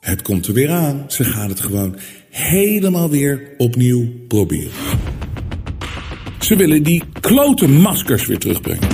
[0.00, 1.04] Het komt er weer aan.
[1.08, 1.96] Ze gaan het gewoon
[2.30, 4.70] helemaal weer opnieuw proberen.
[6.40, 8.88] Ze willen die klote maskers weer terugbrengen.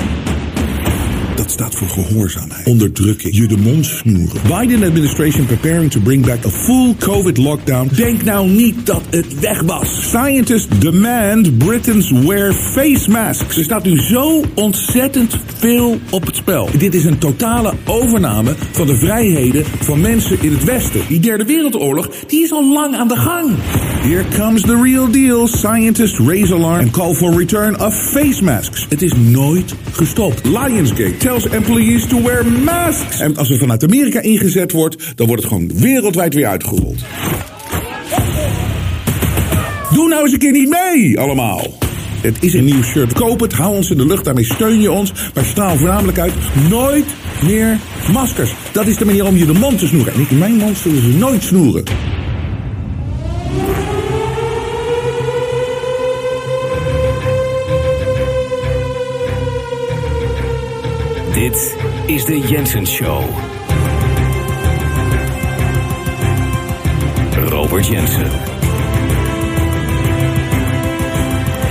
[1.50, 4.40] Staat voor gehoorzaamheid, onderdrukking, je de mond snoeren.
[4.42, 7.88] Biden administration preparing to bring back a full COVID lockdown.
[7.94, 9.88] Denk nou niet dat het weg was.
[10.00, 13.56] Scientists demand Britons wear face masks.
[13.56, 16.68] Er staat nu zo ontzettend veel op het spel.
[16.78, 21.00] Dit is een totale overname van de vrijheden van mensen in het Westen.
[21.08, 23.50] Die derde wereldoorlog, die is al lang aan de gang.
[24.02, 25.46] Here comes the real deal.
[25.46, 28.86] Scientists raise alarm and call for return of face masks.
[28.88, 30.44] Het is nooit gestopt.
[30.44, 31.14] Lionsgate
[31.46, 33.20] employees to wear masks.
[33.20, 36.98] En als het vanuit Amerika ingezet wordt, dan wordt het gewoon wereldwijd weer uitgerold.
[39.92, 41.78] Doe nou eens een keer niet mee, allemaal.
[42.20, 43.12] Het is een nieuw shirt.
[43.12, 45.12] Koop het, hou ons in de lucht, daarmee steun je ons.
[45.34, 46.32] Maar straal voornamelijk uit,
[46.68, 47.06] nooit
[47.42, 47.78] meer
[48.12, 48.54] maskers.
[48.72, 50.12] Dat is de manier om je de mond te snoeren.
[50.12, 51.84] En ik mijn mond zullen ze nooit snoeren.
[61.38, 63.22] Dit is de Jensen Show.
[67.48, 68.30] Robert Jensen.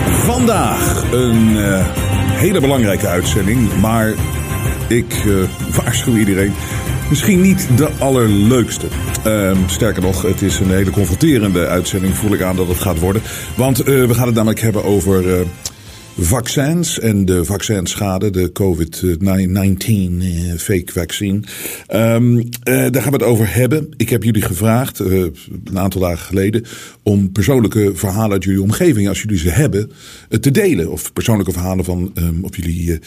[0.10, 1.86] Vandaag een eh,
[2.30, 4.14] hele belangrijke uitzending, maar
[4.88, 5.34] ik eh,
[5.76, 6.54] waarschuw iedereen.
[7.10, 8.88] Misschien niet de allerleukste.
[9.24, 13.00] Ehm, sterker nog, het is een hele confronterende uitzending, voel ik aan dat het gaat
[13.00, 13.22] worden.
[13.56, 15.46] Want eh, we gaan het namelijk hebben over
[16.20, 21.40] vaccins en de vaccinschade, de COVID-19 eh, fake vaccine.
[21.88, 23.90] Ehm, eh, daar gaan we het over hebben.
[23.98, 25.12] Ik heb jullie gevraagd, eh,
[25.64, 26.64] een aantal dagen geleden,
[27.04, 29.92] om persoonlijke verhalen uit jullie omgeving, als jullie ze hebben,
[30.40, 30.92] te delen.
[30.92, 33.00] Of persoonlijke verhalen van ehm, of jullie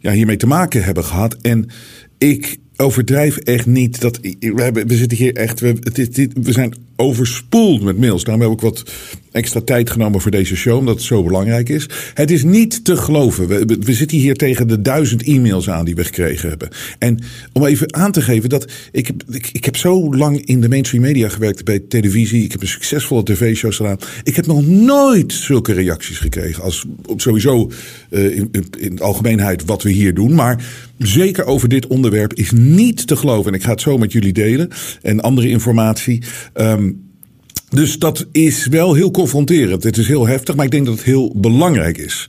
[0.00, 1.36] ja, hiermee te maken hebben gehad.
[1.42, 1.68] En
[2.18, 4.18] ik overdrijf echt niet dat.
[4.20, 5.60] We, hebben, we zitten hier echt.
[5.60, 5.76] We,
[6.42, 8.24] we zijn overspoeld met mails.
[8.24, 8.82] Daarom heb ik wat
[9.36, 11.88] extra tijd genomen voor deze show, omdat het zo belangrijk is.
[12.14, 13.48] Het is niet te geloven.
[13.66, 16.68] We, zitten hier tegen de duizend e-mails aan die we gekregen hebben.
[16.98, 17.18] En
[17.52, 19.10] om even aan te geven dat ik,
[19.52, 22.44] ik, heb zo lang in de mainstream media gewerkt, bij televisie.
[22.44, 23.98] Ik heb een succesvolle tv-shows gedaan.
[24.22, 26.84] Ik heb nog nooit zulke reacties gekregen als
[27.16, 27.70] sowieso
[28.10, 30.34] eh, in, in, in de algemeenheid wat we hier doen.
[30.34, 30.64] Maar
[30.98, 33.52] zeker over dit onderwerp is niet te geloven.
[33.52, 34.68] En ik ga het zo met jullie delen
[35.02, 36.22] en andere informatie.
[36.52, 36.90] Ehm,
[37.68, 39.82] dus dat is wel heel confronterend.
[39.82, 42.28] Het is heel heftig, maar ik denk dat het heel belangrijk is.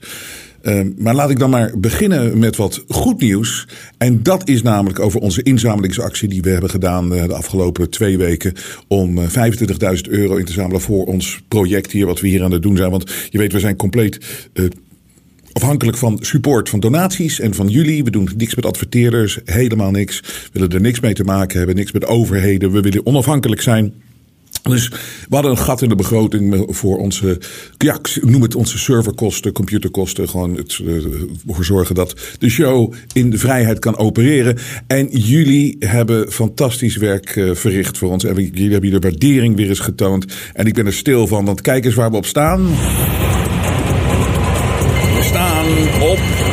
[0.62, 3.66] Ehm, maar laat ik dan maar beginnen met wat goed nieuws.
[3.98, 8.18] En dat is namelijk over onze inzamelingsactie die we hebben gedaan eh, de afgelopen twee
[8.18, 8.52] weken.
[8.88, 12.52] Om eh, 25.000 euro in te zamelen voor ons project hier, wat we hier aan
[12.52, 12.90] het doen zijn.
[12.90, 14.18] Want je weet, we zijn compleet
[14.52, 14.64] eh,
[15.52, 18.04] afhankelijk van support van donaties en van jullie.
[18.04, 20.20] We doen niks met adverteerders, helemaal niks.
[20.20, 22.72] We willen er niks mee te maken hebben, niks met overheden.
[22.72, 23.94] We willen onafhankelijk zijn.
[24.68, 24.88] Dus
[25.28, 27.40] we hadden een gat in de begroting voor onze,
[27.78, 30.28] ja, noem het onze serverkosten, computerkosten.
[30.28, 30.94] Gewoon het, eh,
[31.48, 34.58] ervoor zorgen dat de show in de vrijheid kan opereren.
[34.86, 38.24] En jullie hebben fantastisch werk eh, verricht voor ons.
[38.24, 40.24] En jullie hebben de waardering weer eens getoond.
[40.54, 42.66] En ik ben er stil van, want kijk eens waar we op staan.
[45.14, 45.66] We staan
[46.00, 46.47] op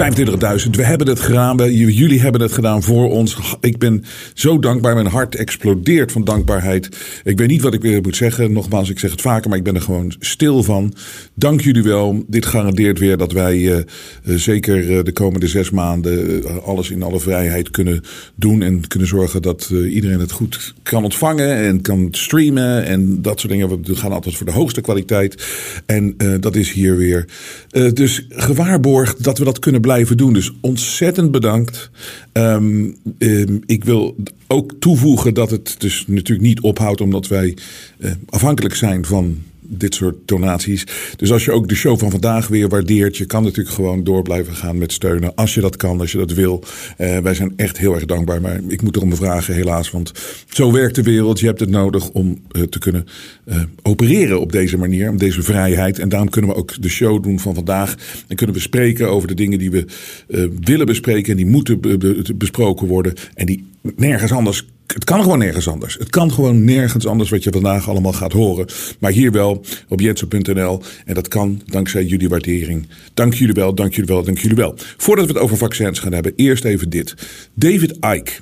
[0.00, 0.70] 25.000.
[0.70, 1.72] We hebben het gedaan.
[1.72, 3.36] Jullie hebben het gedaan voor ons.
[3.60, 4.94] Ik ben zo dankbaar.
[4.94, 6.88] Mijn hart explodeert van dankbaarheid.
[7.24, 8.52] Ik weet niet wat ik weer moet zeggen.
[8.52, 10.94] Nogmaals, ik zeg het vaker, maar ik ben er gewoon stil van.
[11.34, 12.24] Dank jullie wel.
[12.26, 13.84] Dit garandeert weer dat wij eh, eh,
[14.24, 18.00] zeker eh, de komende zes maanden alles in alle vrijheid kunnen
[18.34, 18.62] doen.
[18.62, 22.84] En kunnen zorgen dat iedereen het goed kan ontvangen en kan streamen.
[22.84, 23.82] En dat soort dingen.
[23.82, 25.46] We gaan altijd voor de hoogste kwaliteit.
[25.86, 27.24] En dat is hier weer.
[27.92, 30.32] Dus gewaarborgd dat we dat kunnen blijven doen.
[30.32, 31.90] Dus ontzettend bedankt.
[32.32, 34.16] Ehm, ehm, ik wil
[34.46, 37.56] ook toevoegen dat het dus natuurlijk niet ophoudt omdat wij
[37.98, 39.38] eh, afhankelijk zijn van
[39.72, 40.86] dit soort donaties.
[41.16, 44.22] Dus als je ook de show van vandaag weer waardeert, je kan natuurlijk gewoon door
[44.22, 45.34] blijven gaan met steunen.
[45.34, 46.64] Als je dat kan, als je dat wil.
[46.96, 48.40] Eh, wij zijn echt heel erg dankbaar.
[48.40, 49.90] Maar ik moet erom vragen, helaas.
[49.90, 50.12] Want
[50.48, 51.40] zo werkt de wereld.
[51.40, 53.06] Je hebt het nodig om eh, te kunnen
[53.44, 55.10] eh, opereren op deze manier.
[55.10, 55.98] Om deze vrijheid.
[55.98, 57.94] En daarom kunnen we ook de show doen van vandaag.
[58.28, 59.84] En kunnen we spreken over de dingen die we
[60.60, 61.30] willen bespreken.
[61.30, 63.14] En die moeten be- be- besproken worden.
[63.34, 63.64] En die
[63.96, 65.96] nergens anders het kan gewoon nergens anders.
[65.98, 68.66] Het kan gewoon nergens anders wat je vandaag allemaal gaat horen.
[68.98, 70.82] Maar hier wel op jetso.nl.
[71.04, 72.86] En dat kan dankzij jullie waardering.
[73.14, 74.74] Dank jullie wel, dank jullie wel, dank jullie wel.
[74.96, 77.14] Voordat we het over vaccins gaan hebben, eerst even dit.
[77.54, 78.32] David Icke.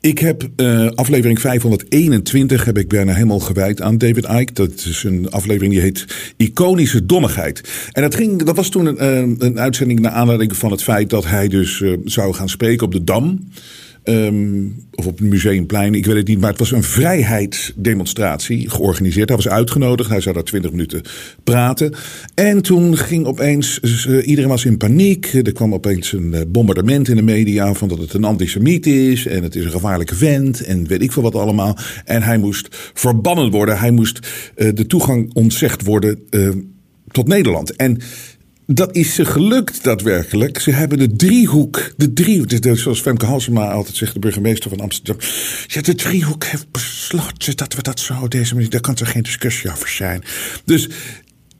[0.00, 4.52] Ik heb uh, aflevering 521 heb ik bijna helemaal gewijd aan David Icke.
[4.52, 6.06] Dat is een aflevering die heet
[6.36, 7.88] Iconische Dommigheid.
[7.92, 11.26] En dat, ging, dat was toen een, een uitzending naar aanleiding van het feit dat
[11.26, 13.48] hij dus uh, zou gaan spreken op de Dam.
[14.04, 16.40] Um, of op het Museumplein, ik weet het niet.
[16.40, 19.28] Maar het was een vrijheidsdemonstratie georganiseerd.
[19.28, 21.02] Hij was uitgenodigd, hij zou daar twintig minuten
[21.44, 21.94] praten.
[22.34, 25.32] En toen ging opeens, uh, iedereen was in paniek.
[25.32, 29.26] Er kwam opeens een uh, bombardement in de media van dat het een antisemiet is.
[29.26, 31.76] En het is een gevaarlijke vent en weet ik veel wat allemaal.
[32.04, 33.78] En hij moest verbannen worden.
[33.78, 34.18] Hij moest
[34.56, 36.18] uh, de toegang ontzegd worden
[37.10, 37.76] tot Nederland.
[37.76, 37.98] En
[38.72, 40.58] dat is ze gelukt daadwerkelijk.
[40.58, 45.16] Ze hebben de driehoek, de driehoek, zoals Femke Halsema altijd zegt, de burgemeester van Amsterdam.
[45.66, 49.70] Ja, de driehoek heeft besloten dat we dat zo deze daar kan er geen discussie
[49.70, 50.22] over zijn.
[50.64, 50.88] Dus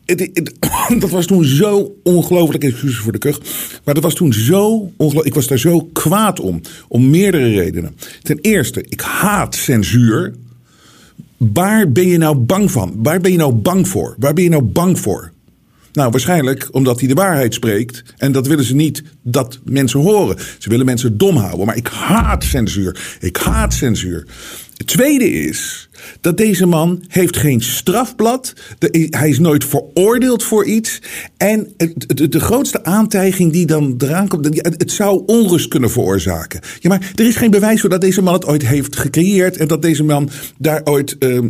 [0.05, 0.53] het,
[0.99, 3.39] dat was toen zo ongelooflijk, excuses voor de kuch,
[3.85, 7.97] maar dat was toen zo ongelooflijk, ik was daar zo kwaad om, om meerdere redenen.
[8.23, 10.35] Ten eerste, ik haat censuur.
[11.37, 12.95] Waar ben je nou bang van?
[12.97, 14.15] Waar ben je nou bang voor?
[14.19, 15.33] Waar ben je nou bang voor?
[15.93, 18.03] Nou, waarschijnlijk omdat hij de waarheid spreekt.
[18.17, 20.37] En dat willen ze niet dat mensen horen.
[20.59, 21.67] Ze willen mensen dom houden.
[21.67, 23.17] Maar ik haat censuur.
[23.21, 24.27] Ik haat censuur.
[24.77, 25.89] Het tweede is
[26.21, 28.55] dat deze man heeft geen strafblad.
[29.11, 31.03] hij is nooit veroordeeld voor iets.
[31.37, 36.61] En de, de, grootste aantijging die dan eraan komt, het zou onrust kunnen veroorzaken.
[36.81, 39.69] Ja, maar er is geen bewijs voor dat deze man het ooit heeft gecreëerd en
[39.69, 41.17] dat deze man daar ooit.
[41.19, 41.41] Uh,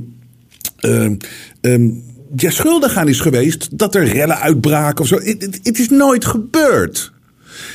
[2.37, 5.19] ja, schuldig aan is geweest dat er rellen uitbraken of zo.
[5.63, 7.13] Het is nooit gebeurd.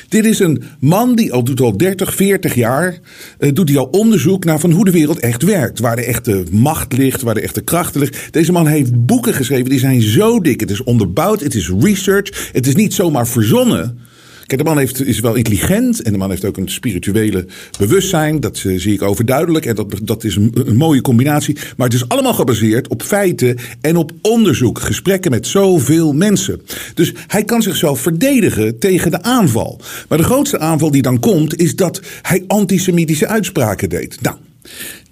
[0.10, 3.00] Dit is een man die al doet al 30, 40 jaar
[3.40, 5.80] uh, doet hij al onderzoek naar van hoe de wereld echt werkt.
[5.80, 8.28] Waar de echte macht ligt, waar de echte krachten ligt.
[8.31, 10.60] Deze man heeft boeken geschreven die zijn zo dik.
[10.60, 12.50] Het is onderbouwd, het is research.
[12.51, 14.00] Het is niet zomaar verzonnen.
[14.45, 17.45] Kijk, de man heeft, is wel intelligent en de man heeft ook een spirituele
[17.80, 18.39] bewustzijn.
[18.39, 21.57] Dat uh, zie ik overduidelijk en dat, dat is een, een, mooie combinatie.
[21.77, 24.80] Maar het is allemaal gebaseerd op feiten en op onderzoek.
[24.80, 26.62] Gesprekken met zoveel mensen.
[26.94, 29.80] Dus hij kan zichzelf verdedigen tegen de aanval.
[30.09, 34.21] Maar de grootste aanval die dan komt is dat hij antisemitische uitspraken deed.
[34.21, 34.36] Nou,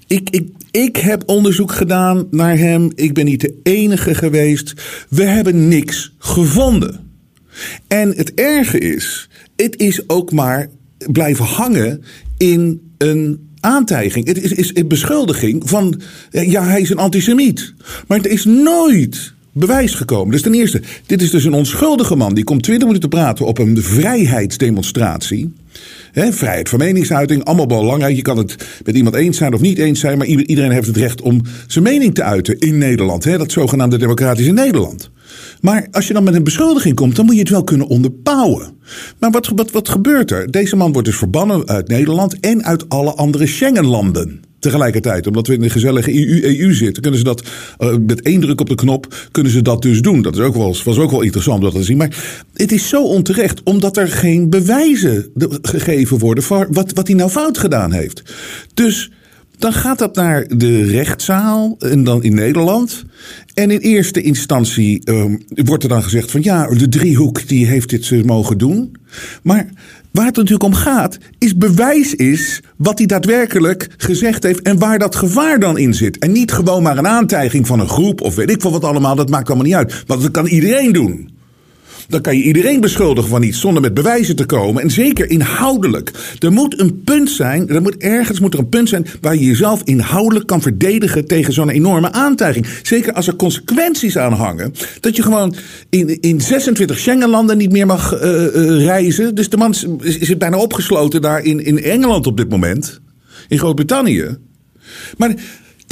[0.08, 2.92] ik, ik, ik heb onderzoek gedaan naar hem.
[2.96, 4.74] Ik ben niet de enige geweest.
[5.10, 7.13] We hebben niks gevonden.
[7.88, 10.70] En het erge is, het is ook maar
[11.12, 12.04] blijven hangen
[12.38, 14.28] in een aantijging.
[14.28, 17.74] Het is, is een beschuldiging van, ja, hij is een antisemiet.
[18.08, 20.32] Maar het is nooit bewijs gekomen.
[20.32, 22.34] Dus ten eerste, dit is dus een onschuldige man.
[22.34, 25.54] Die komt 20 minuten praten op een vrijheidsdemonstratie.
[26.12, 28.16] He, vrijheid van meningsuiting, allemaal belangrijk.
[28.16, 28.56] Je kan het
[28.86, 31.84] met iemand eens zijn of niet eens zijn, maar iedereen heeft het recht om zijn
[31.84, 33.24] mening te uiten in Nederland.
[33.24, 35.12] He, dat zogenaamde democratische Nederland.
[35.62, 38.74] Maar als je dan met een beschuldiging komt, dan moet je het wel kunnen onderbouwen.
[39.20, 40.52] Maar wat, wat, wat gebeurt er?
[40.52, 45.28] Deze man wordt dus verbannen uit Nederland en uit alle andere Schengenlanden tegelijkertijd.
[45.28, 47.44] Omdat we in een gezellige EU, EU zitten, kunnen ze dat
[47.80, 50.22] uh, met één druk op de knop, kunnen ze dat dus doen.
[50.22, 51.98] Dat is ook wel, was ook wel interessant om dat te zien.
[51.98, 55.32] Maar het is zo onterecht, omdat er geen bewijzen
[55.62, 58.22] gegeven worden voor wat, wat hij nou fout gedaan heeft.
[58.74, 59.12] Dus
[59.64, 63.04] dan gaat dat naar de rechtszaal en dan in Nederland.
[63.54, 67.90] En in eerste instantie um, wordt er dan gezegd van ja, de driehoek die heeft
[67.90, 68.96] dit uh, mogen doen.
[69.44, 69.70] Maar
[70.12, 75.00] waar het natuurlijk om gaat, is bewijs is wat hij daadwerkelijk gezegd heeft en waar
[75.00, 76.18] dat gevaar dan in zit.
[76.18, 79.16] En niet gewoon maar een aantijging van een groep of weet ik veel wat allemaal,
[79.16, 80.04] dat maakt allemaal niet uit.
[80.08, 81.33] Want dat kan iedereen doen.
[82.14, 84.82] Dan kan je iedereen beschuldigen van iets zonder met bewijzen te komen.
[84.82, 86.12] En zeker inhoudelijk.
[86.40, 89.46] Er moet een punt zijn, er moet ergens moet er een punt zijn waar je
[89.46, 92.68] jezelf inhoudelijk kan verdedigen tegen zo'n enorme aantijging.
[92.84, 94.74] Zeker als er consequenties aan hangen.
[95.00, 95.56] Dat je gewoon
[95.90, 99.36] in, in 26 Schengenlanden niet meer mag uh, uh, reizen.
[99.36, 103.02] Dus de man zit bijna opgesloten daar in, in Engeland op dit moment.
[103.48, 104.38] In Groot-Brittannië.
[105.18, 105.36] Maar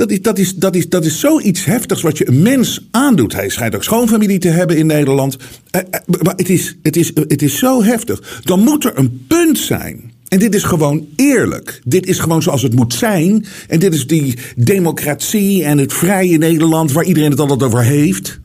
[0.02, 3.34] dat is, dat, is, dat, is, dat is zoiets heftigs wat je een mens aandoet.
[3.34, 5.38] Hij schijnt ook schoonfamilie te hebben in Nederland.
[5.72, 8.42] Eh, eh, maar het is, het, is, het is zo heftig.
[8.44, 10.12] Dan moet er een punt zijn.
[10.28, 11.82] En dit is gewoon eerlijk.
[11.84, 13.46] Dit is gewoon zoals het moet zijn.
[13.68, 18.40] En dit is die democratie en het vrije Nederland waar iedereen het altijd over heeft.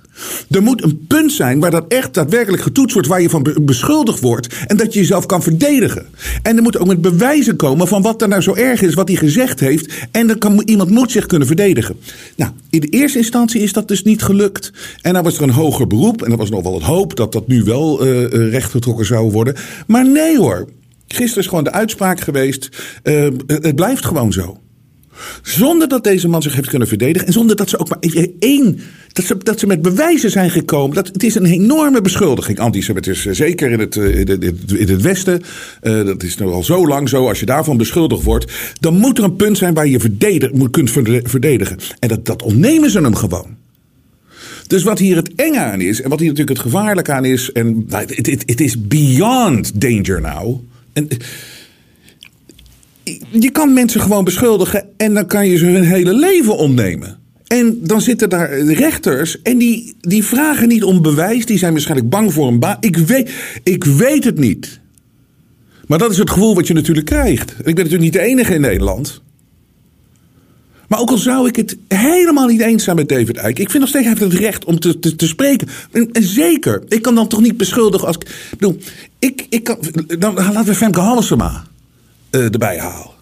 [0.50, 4.20] Er moet een punt zijn waar dat echt daadwerkelijk getoetst wordt, waar je van beschuldigd
[4.20, 6.06] wordt en dat je jezelf kan verdedigen.
[6.42, 9.08] En er moet ook met bewijzen komen van wat er nou zo erg is, wat
[9.08, 9.92] hij gezegd heeft.
[10.10, 11.96] En dan kan iemand moet zich kunnen verdedigen.
[12.36, 14.72] Nou, in de eerste instantie is dat dus niet gelukt.
[15.02, 17.32] En dan was er een hoger beroep en er was nog wel het hoop dat
[17.32, 19.54] dat nu wel uh, rechtgetrokken zou worden.
[19.86, 20.68] Maar nee hoor.
[21.08, 22.68] Gisteren is gewoon de uitspraak geweest.
[23.02, 24.58] Uh, het blijft gewoon zo.
[25.42, 27.26] Zonder dat deze man zich heeft kunnen verdedigen.
[27.26, 27.98] En zonder dat ze ook maar
[28.38, 28.80] één.
[29.16, 30.96] Dat ze, dat ze met bewijzen zijn gekomen.
[30.96, 32.58] Dat, het is een enorme beschuldiging.
[32.58, 33.34] Antisemitisme.
[33.34, 35.42] Zeker in het, in het, in het Westen.
[35.82, 37.28] Uh, dat is nu al zo lang zo.
[37.28, 38.52] Als je daarvan beschuldigd wordt.
[38.80, 40.90] Dan moet er een punt zijn waar je verdedig, kunt
[41.24, 41.78] verdedigen.
[41.98, 43.56] En dat, dat ontnemen ze hem gewoon.
[44.66, 46.00] Dus wat hier het enge aan is.
[46.00, 47.52] En wat hier natuurlijk het gevaarlijk aan is.
[47.52, 50.60] En het is beyond danger now.
[50.92, 51.08] En,
[53.30, 57.25] je kan mensen gewoon beschuldigen en dan kan je ze hun hele leven ontnemen.
[57.46, 61.46] En dan zitten daar rechters en die, die vragen niet om bewijs.
[61.46, 62.76] Die zijn waarschijnlijk bang voor een baan.
[62.80, 63.30] Ik weet,
[63.62, 64.80] ik weet het niet.
[65.86, 67.50] Maar dat is het gevoel wat je natuurlijk krijgt.
[67.50, 69.20] ik ben natuurlijk niet de enige in Nederland.
[70.88, 73.62] Maar ook al zou ik het helemaal niet eens zijn met David Icke.
[73.62, 75.68] Ik vind nog steeds, hij heeft het recht om te, te, spreken.
[75.92, 78.50] En, zeker, ik kan dan toch niet beschuldigen als ik...
[78.50, 78.78] bedoel,
[79.18, 79.78] ik, ik kan...
[80.18, 81.64] Dan, laten we Femke Halsema
[82.30, 83.15] uh, erbij halen.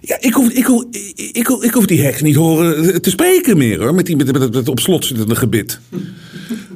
[0.00, 0.84] Ja, ik hoef, ik, hoef,
[1.32, 3.94] ik, hoef, ik hoef die heks niet horen te spreken meer hoor.
[3.94, 5.80] Met, die, met, met, met op slot zittende gebit.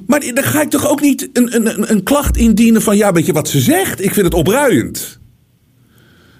[0.06, 3.26] Maar dan ga ik toch ook niet een, een, een klacht indienen van ja, weet
[3.26, 4.04] je wat ze zegt?
[4.04, 5.20] Ik vind het opruiend.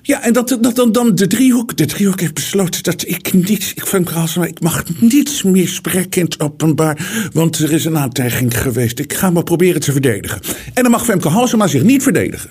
[0.03, 1.77] Ja, en dat, dat dan, dan de driehoek.
[1.77, 3.75] De driehoek heeft besloten dat ik niets.
[3.75, 7.29] Ik vind maar ik mag niets meer spreken in het openbaar.
[7.33, 8.99] Want er is een aantijging geweest.
[8.99, 10.41] Ik ga maar proberen te verdedigen.
[10.75, 12.51] En dan mag Femke Halsema zich niet verdedigen.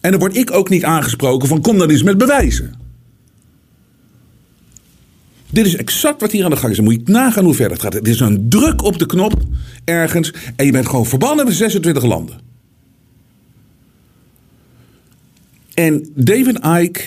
[0.00, 2.81] En dan word ik ook niet aangesproken van kom dan eens met bewijzen.
[5.52, 6.76] Dit is exact wat hier aan de gang is.
[6.76, 7.92] Dan moet je nagaan hoe ver het gaat.
[7.92, 9.34] Het is een druk op de knop
[9.84, 10.32] ergens.
[10.56, 12.40] En je bent gewoon verbannen met 26 landen.
[15.74, 17.00] En David Icke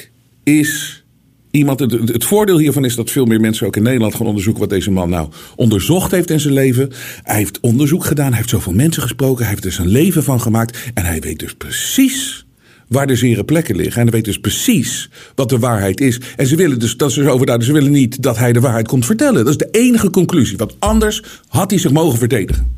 [0.43, 1.03] is
[1.51, 1.79] iemand.
[1.79, 4.69] Het, het, voordeel hiervan is dat veel meer mensen ook in Nederland gaan onderzoeken wat
[4.69, 6.91] deze man nou onderzocht heeft in zijn leven.
[7.23, 10.41] Hij heeft onderzoek gedaan, hij heeft zoveel mensen gesproken, hij heeft er zijn leven van
[10.41, 10.91] gemaakt.
[10.93, 12.44] En hij weet dus precies
[12.87, 13.95] waar de zere plekken liggen.
[13.95, 16.19] En hij weet dus precies wat de waarheid is.
[16.35, 19.05] En ze willen dus, dat is dus ze willen niet dat hij de waarheid komt
[19.05, 19.45] vertellen.
[19.45, 20.57] Dat is de enige conclusie.
[20.57, 22.77] Want anders had hij zich mogen verdedigen.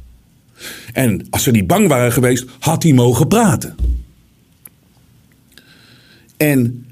[0.94, 3.76] En als ze niet bang waren geweest, had hij mogen praten.
[6.38, 6.87] En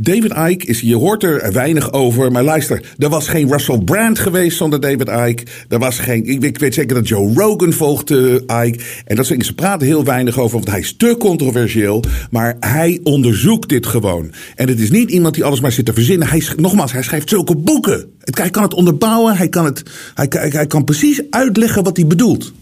[0.00, 4.18] David Icke is, je hoort er weinig over, maar luister, er was geen Russell Brand
[4.18, 5.42] geweest zonder David Icke.
[5.68, 8.78] Er was geen, ik, weet zeker dat Joe Rogan volgde Icke.
[9.04, 12.04] En dat ze praten heel weinig over, want hij is te controversieel.
[12.30, 14.32] Maar hij onderzoekt dit gewoon.
[14.54, 16.28] En het is niet iemand die alles maar zit te verzinnen.
[16.28, 18.10] Hij, nogmaals, hij schrijft zulke boeken.
[18.20, 19.82] Hij kan het onderbouwen, hij kan, het,
[20.14, 22.52] hij, hij, hij kan precies uitleggen wat hij bedoelt.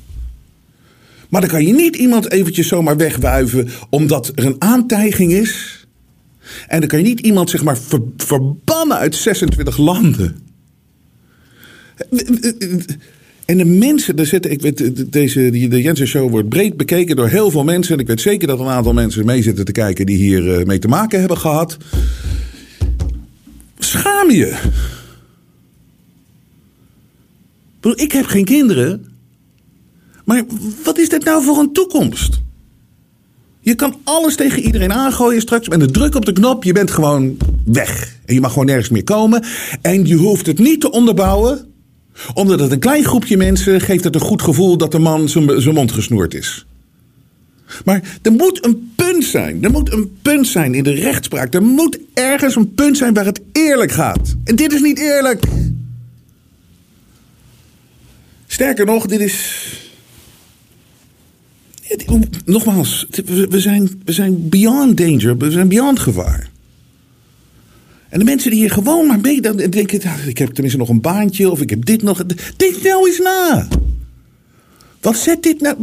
[1.29, 5.86] Maar dan kan je niet iemand eventjes zomaar wegwuiven omdat er een aantijging is
[6.67, 7.79] en dan kan je niet iemand zeg maar
[8.17, 10.37] verbannen uit 26 landen.
[13.45, 17.29] En de mensen, daar zitten, ik weet, deze, de Jensen Show wordt breed bekeken door
[17.29, 17.95] heel veel mensen.
[17.95, 20.65] En ik weet zeker dat een aantal mensen mee zitten te kijken die hier eh,
[20.65, 21.77] mee te maken hebben gehad.
[23.79, 24.59] Schaam je.
[27.95, 29.07] Ik heb geen kinderen.
[30.25, 30.45] Maar
[30.85, 32.41] wat is dit nou voor een toekomst?
[33.67, 35.69] Je kan alles tegen iedereen aangooien straks.
[35.69, 38.17] Met de druk op de knop, je bent gewoon weg.
[38.25, 39.45] En je mag gewoon nergens meer komen.
[39.83, 41.75] En je hoeft het niet te onderbouwen.
[42.35, 45.75] Omdat het een klein groepje mensen geeft het een goed gevoel dat de man zijn
[45.75, 46.67] mond gesnoerd is.
[47.85, 49.65] Maar er moet een punt zijn.
[49.65, 51.55] Er moet een punt zijn in de rechtspraak.
[51.55, 54.35] Er moet ergens een punt zijn waar het eerlijk gaat.
[54.45, 55.45] En dit is niet eerlijk.
[58.47, 59.86] Sterker nog, dit is
[62.45, 66.51] nogmaals, we zijn, we zijn beyond danger, we zijn beyond gevaar.
[68.09, 71.01] En de mensen die hier gewoon maar mee dan denken, ik heb tenminste nog een
[71.01, 72.27] baantje of ik heb dit nog.
[72.57, 73.69] Denk nou eens na.
[75.01, 75.77] Wat zet dit nou?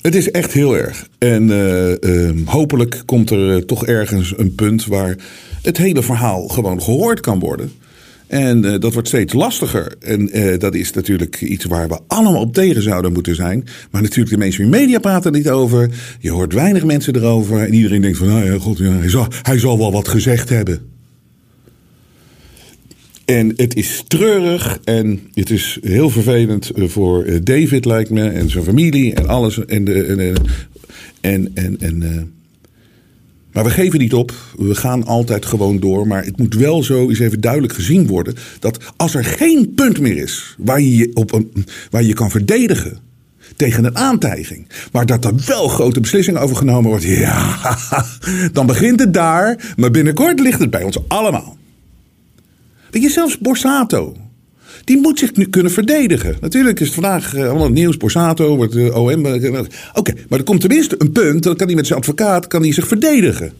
[0.00, 1.08] Het is echt heel erg.
[1.18, 5.16] En uh, uh, hopelijk komt er uh, toch ergens een punt waar
[5.62, 7.72] het hele verhaal gewoon gehoord kan worden.
[8.32, 9.94] En uh, dat wordt steeds lastiger.
[10.00, 13.64] En uh, dat is natuurlijk iets waar we allemaal op tegen zouden moeten zijn.
[13.90, 15.90] Maar natuurlijk, de mainstream media praten er niet over.
[16.20, 17.60] Je hoort weinig mensen erover.
[17.60, 20.80] En iedereen denkt van, nou ja, god, hij, zal, hij wel wat gezegd hebben.
[23.24, 28.50] En het is treurig en het is heel vervelend eh, voor David, lijkt me, en
[28.50, 29.64] zijn familie en alles.
[29.64, 30.34] En, de, en,
[31.20, 32.32] en, en, en
[33.52, 34.32] maar we geven niet op.
[34.56, 36.06] We gaan altijd gewoon door.
[36.06, 38.34] Maar het moet wel zo eens even duidelijk gezien worden.
[38.58, 42.98] Dat als er geen punt meer is waar je op een, waar je kan verdedigen
[43.56, 44.68] tegen een aantijging.
[44.92, 47.04] Maar dat er wel grote beslissingen over genomen wordt.
[47.22, 47.76] Ja,
[48.52, 49.74] dan begint het daar.
[49.76, 51.56] Maar binnenkort ligt het bij ons allemaal.
[52.90, 54.16] Weet je, zelfs Borsato.
[54.84, 56.36] Die moet zich nu kunnen verdedigen.
[56.40, 59.26] Natuurlijk is het vandaag uh, allemaal nieuws, Borsato, wordt uh, OM.
[59.94, 62.88] Oké, maar er komt tenminste een punt, dan kan hij met zijn advocaat kan zich
[62.88, 63.52] verdedigen.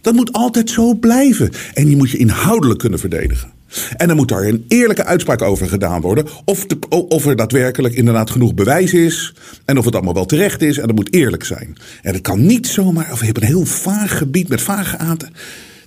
[0.00, 1.50] Dat moet altijd zo blijven.
[1.74, 3.52] En die moet je inhoudelijk kunnen verdedigen.
[3.96, 6.26] En dan moet daar een eerlijke uitspraak over gedaan worden.
[6.44, 9.34] Of, of er daadwerkelijk inderdaad genoeg bewijs is.
[9.64, 10.78] En of het allemaal wel terecht is.
[10.78, 11.76] En dat moet eerlijk zijn.
[12.02, 13.12] En het kan niet zomaar.
[13.12, 15.32] Of je hebt een heel vaag gebied met vage aanten.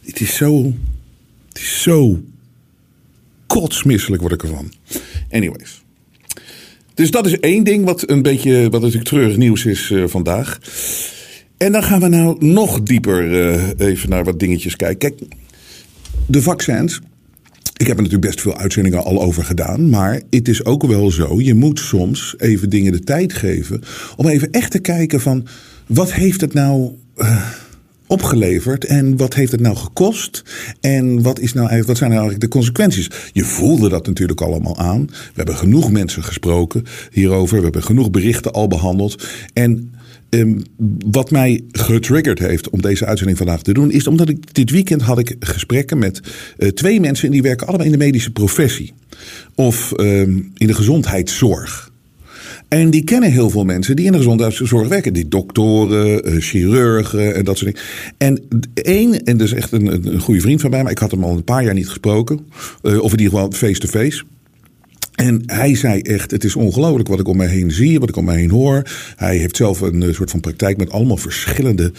[0.06, 0.74] Het is zo.
[1.48, 2.22] Het is zo.
[3.48, 4.72] Kotsmisselijk word ik ervan.
[5.32, 5.84] Anyways.
[6.94, 8.70] Dus dat is één ding wat een beetje.
[8.70, 10.60] Wat natuurlijk treurig nieuws is uh, vandaag.
[11.58, 14.98] En dan gaan we nou nog dieper uh, even naar wat dingetjes kijken.
[14.98, 15.32] Kijk,
[16.26, 17.00] de vaccins.
[17.78, 19.90] Ik heb er natuurlijk best veel uitzendingen al over gedaan.
[19.90, 21.42] Maar het is ook wel zo.
[21.42, 23.82] Je moet soms even dingen de tijd geven.
[24.16, 25.48] Om even echt te kijken van.
[25.88, 26.92] Wat heeft het nou.
[27.18, 27.48] Uh,
[28.08, 30.44] opgeleverd en wat heeft het nou gekost
[30.82, 33.10] en wat, is nou eigenlijk, wat zijn nou eigenlijk de consequenties?
[33.32, 35.06] Je voelde dat natuurlijk allemaal aan.
[35.06, 37.58] We hebben genoeg mensen gesproken hierover.
[37.58, 39.28] We hebben genoeg berichten al behandeld.
[39.54, 39.92] En
[40.30, 40.64] Um,
[41.06, 45.02] wat mij getriggerd heeft om deze uitzending vandaag te doen, is omdat ik dit weekend
[45.02, 46.22] had ik gesprekken met
[46.58, 48.94] uh, twee mensen en die werken allemaal in de medische professie
[49.56, 51.92] of um, in de gezondheidszorg.
[52.68, 55.14] En die kennen heel veel mensen die in de gezondheidszorg werken.
[55.14, 57.88] Die doktoren, uh, chirurgen en dat soort dingen.
[58.18, 61.12] En één, en dat is echt een, een goede vriend van mij, maar ik had
[61.12, 62.40] hem al een paar jaar niet gesproken.
[62.84, 64.18] Uh, of in ieder geval face-to-face.
[64.18, 64.24] -face.
[65.16, 68.16] En hij zei echt, het is ongelooflijk wat ik om mij heen zie, wat ik
[68.16, 68.82] om mij heen hoor.
[69.16, 71.92] Hij heeft zelf een uh, soort van praktijk met allemaal verschillende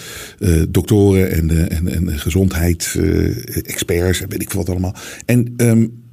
[0.68, 4.94] doktoren en, en, en gezondheidsexperts en weet ik wat allemaal.
[5.24, 6.06] En um,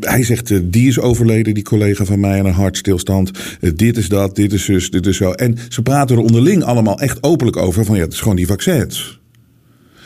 [0.00, 3.30] hij zegt, die is overleden, die collega van mij, aan een hartstilstand.
[3.74, 5.30] dit is dat, dit is zus, dit is zo.
[5.30, 8.46] En ze praten er onderling allemaal echt openlijk over van ja, het is gewoon die
[8.46, 9.20] vaccins.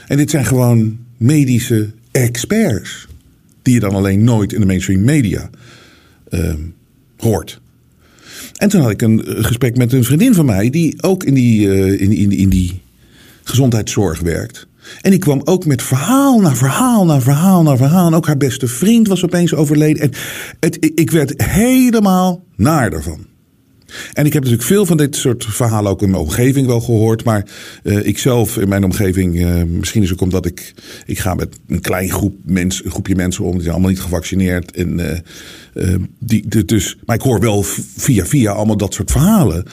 [0.06, 3.06] En dit zijn gewoon medische experts.
[3.62, 5.50] Die je dan alleen nooit in de mainstream media
[6.30, 6.54] uh,
[7.16, 7.60] hoort.
[8.56, 11.68] En toen had ik een gesprek met een vriendin van mij, die ook in die,
[11.98, 12.80] in, in, in die
[13.42, 14.66] gezondheidszorg werkt.
[15.00, 18.06] En die kwam ook met verhaal na verhaal na verhaal na verhaal.
[18.06, 20.02] En ook haar beste vriend was opeens overleden.
[20.02, 20.10] En
[20.60, 23.30] het, ik werd helemaal naar daarvan.
[24.12, 27.24] En ik heb natuurlijk veel van dit soort verhalen ook in mijn omgeving wel gehoord.
[27.24, 27.46] Maar
[27.82, 30.74] uh, ik zelf in mijn omgeving, uh, misschien is het ook omdat ik,
[31.06, 33.52] ik ga met een klein groep mens, een groepje mensen om.
[33.52, 34.70] Die zijn allemaal niet gevaccineerd.
[34.70, 35.22] En,
[35.74, 37.62] uh, die, dus, maar ik hoor wel
[37.96, 39.64] via via allemaal dat soort verhalen.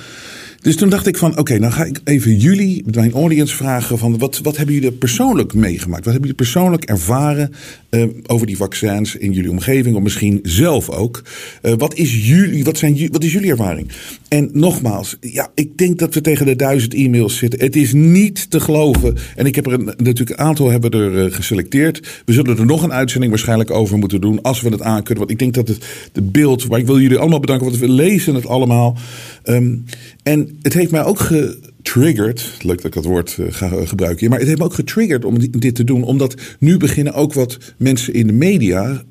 [0.62, 3.98] Dus toen dacht ik van, oké, okay, nou ga ik even jullie, mijn audience vragen
[3.98, 6.06] van wat, wat hebben jullie persoonlijk meegemaakt?
[6.06, 7.54] Wat hebben jullie persoonlijk ervaren
[7.90, 11.24] uh, over die vaccins in jullie omgeving of misschien zelf ook?
[11.62, 13.88] Uh, wat, is jullie, wat, zijn, wat is jullie ervaring?
[14.28, 17.60] En nogmaals, ja, ik denk dat we tegen de duizend e-mails zitten.
[17.60, 19.18] Het is niet te geloven.
[19.36, 22.22] En ik heb er natuurlijk een aantal hebben er uh, geselecteerd.
[22.26, 25.18] We zullen er nog een uitzending waarschijnlijk over moeten doen als we het aankunnen.
[25.18, 27.90] Want ik denk dat het de beeld, maar ik wil jullie allemaal bedanken, want we
[27.90, 28.98] lezen het allemaal.
[29.46, 29.86] Um,
[30.24, 32.58] en het heeft mij ook getriggerd.
[32.62, 34.30] Leuk dat ik dat woord uh, ga gebruiken.
[34.30, 36.04] Maar het heeft me ook getriggerd om dit te doen.
[36.04, 39.04] Omdat nu beginnen ook wat mensen in de media.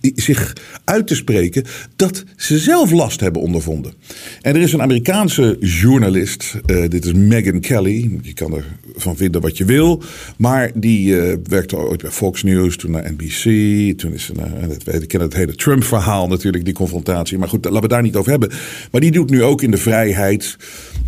[0.00, 0.52] Zich
[0.84, 1.64] uit te spreken
[1.96, 3.92] dat ze zelf last hebben ondervonden.
[4.40, 8.18] En er is een Amerikaanse journalist, uh, dit is Megan Kelly.
[8.22, 8.62] Je kan
[8.94, 10.02] ervan vinden wat je wil.
[10.36, 13.42] Maar die uh, werkte ooit bij Fox News, toen naar NBC.
[13.98, 17.38] Toen is ze naar, we kennen het hele Trump-verhaal natuurlijk, die confrontatie.
[17.38, 18.50] Maar goed, laten we daar niet over hebben.
[18.90, 20.56] Maar die doet nu ook in de vrijheid.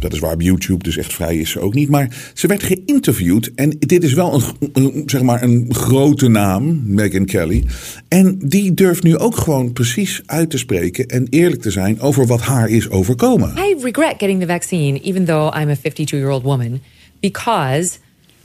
[0.00, 1.88] Dat is waar op YouTube, dus echt vrij is ze ook niet.
[1.88, 3.50] Maar ze werd geïnterviewd.
[3.54, 7.64] En dit is wel een, zeg maar een grote naam, Megan Kelly.
[8.08, 12.26] En die durft nu ook gewoon precies uit te spreken en eerlijk te zijn over
[12.26, 13.52] wat haar is overkomen.
[13.56, 16.80] I regret getting the vaccine, even though I'm a 52-year-old woman,
[17.20, 17.98] because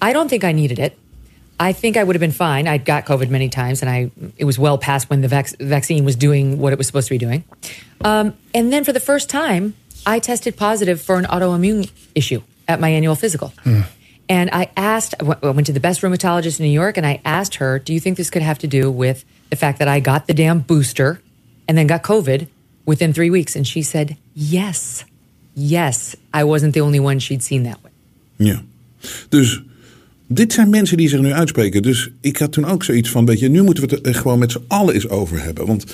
[0.10, 0.92] I don't think I needed it.
[1.70, 2.68] I think I would have been fine.
[2.68, 6.04] I'd got COVID many times, and I it was well past when the vac- vaccine
[6.04, 7.44] was doing what it was supposed to be doing.
[8.04, 9.74] Um, and then for the first time,
[10.06, 13.54] I tested positive for an autoimmune issue at my annual physical.
[13.64, 13.82] Hmm.
[14.28, 17.56] And I asked, I went to the best rheumatologist in New York, and I asked
[17.56, 20.26] her, "Do you think this could have to do with the fact that I got
[20.26, 21.20] the damn booster
[21.68, 22.48] and then got COVID
[22.86, 25.06] within three weeks?" And she said, "Yes,
[25.54, 27.92] yes, I wasn't the only one she'd seen that way."
[28.36, 28.64] Ja,
[29.30, 29.62] dus
[30.28, 31.82] dit zijn mensen die zich nu uitspreken.
[31.82, 34.40] Dus ik had toen ook zoiets van, weet je, nu moeten we het er gewoon
[34.40, 35.86] met z'n allen eens over hebben, want.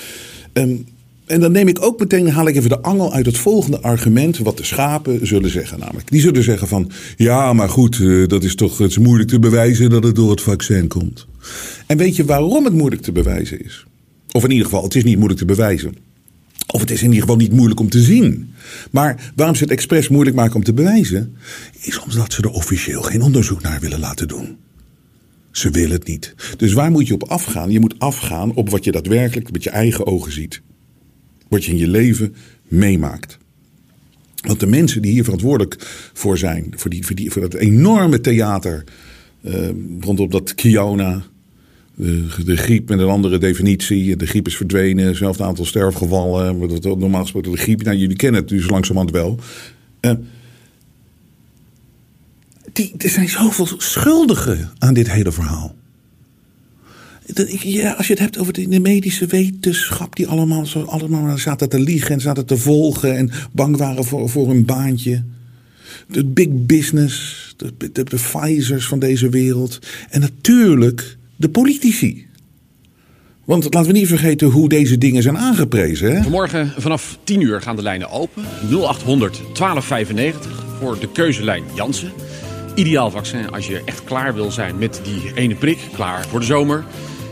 [0.54, 0.86] Um,
[1.32, 4.38] En dan neem ik ook meteen, haal ik even de angel uit het volgende argument,
[4.38, 5.80] wat de schapen zullen zeggen.
[5.80, 9.90] Namelijk, die zullen zeggen van, ja, maar goed, dat is toch, het moeilijk te bewijzen
[9.90, 11.28] dat het door het vaccin komt.
[11.88, 13.86] En weet je waarom het moeilijk te bewijzen is?
[14.32, 15.96] Of in ieder geval, het is niet moeilijk te bewijzen.
[16.68, 18.54] Of het is in ieder geval niet moeilijk om te zien.
[18.92, 21.36] Maar waarom ze het expres moeilijk maken om te bewijzen,
[21.80, 24.58] is omdat ze er officieel geen onderzoek naar willen laten doen.
[25.52, 26.36] Ze willen het niet.
[26.58, 27.72] Dus waar moet je op afgaan?
[27.72, 30.62] Je moet afgaan op wat je daadwerkelijk met je eigen ogen ziet.
[31.52, 32.36] Wat je in je leven
[32.68, 33.38] meemaakt.
[34.42, 35.76] Want de mensen die hier verantwoordelijk
[36.14, 38.84] voor zijn, voor, die, voor, die, voor dat enorme theater
[39.42, 41.24] uh, rondom dat Kiona,
[41.96, 44.16] de, griep met een andere definitie.
[44.16, 46.58] De griep is verdwenen, hetzelfde aantal sterfgevallen.
[46.82, 49.40] Normaal gesproken de griep, nou jullie kennen het dus langzamerhand wel.
[50.02, 50.12] Uh,
[52.74, 55.76] die, er zijn zoveel schuldigen aan dit hele verhaal.
[57.62, 61.80] Ja, als je het hebt over de, medische wetenschap, die allemaal, zo, allemaal zaten te
[61.80, 65.24] liegen en zaten te volgen en bang waren voor, voor hun baantje.
[66.08, 69.80] De big business, de, de, de Pfizers van deze wereld.
[70.10, 72.30] En natuurlijk de politici.
[73.46, 76.16] Want laten we niet vergeten hoe deze dingen zijn aangeprezen.
[76.16, 76.22] Hè?
[76.22, 78.44] Vanmorgen vanaf 10 uur gaan de lijnen open.
[78.70, 82.12] 0800 1295 voor de keuzelijn Jansen.
[82.76, 85.78] Ideaal vaccin als je echt klaar wil zijn met die ene prik.
[85.94, 86.84] Klaar voor de zomer.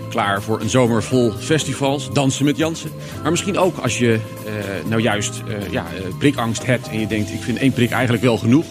[0.09, 2.09] Klaar voor een zomer vol festivals.
[2.13, 2.91] Dansen met Jansen.
[3.21, 5.85] Maar misschien ook als je uh, nou juist uh, ja,
[6.17, 6.89] prikangst hebt.
[6.89, 8.65] En je denkt ik vind één prik eigenlijk wel genoeg.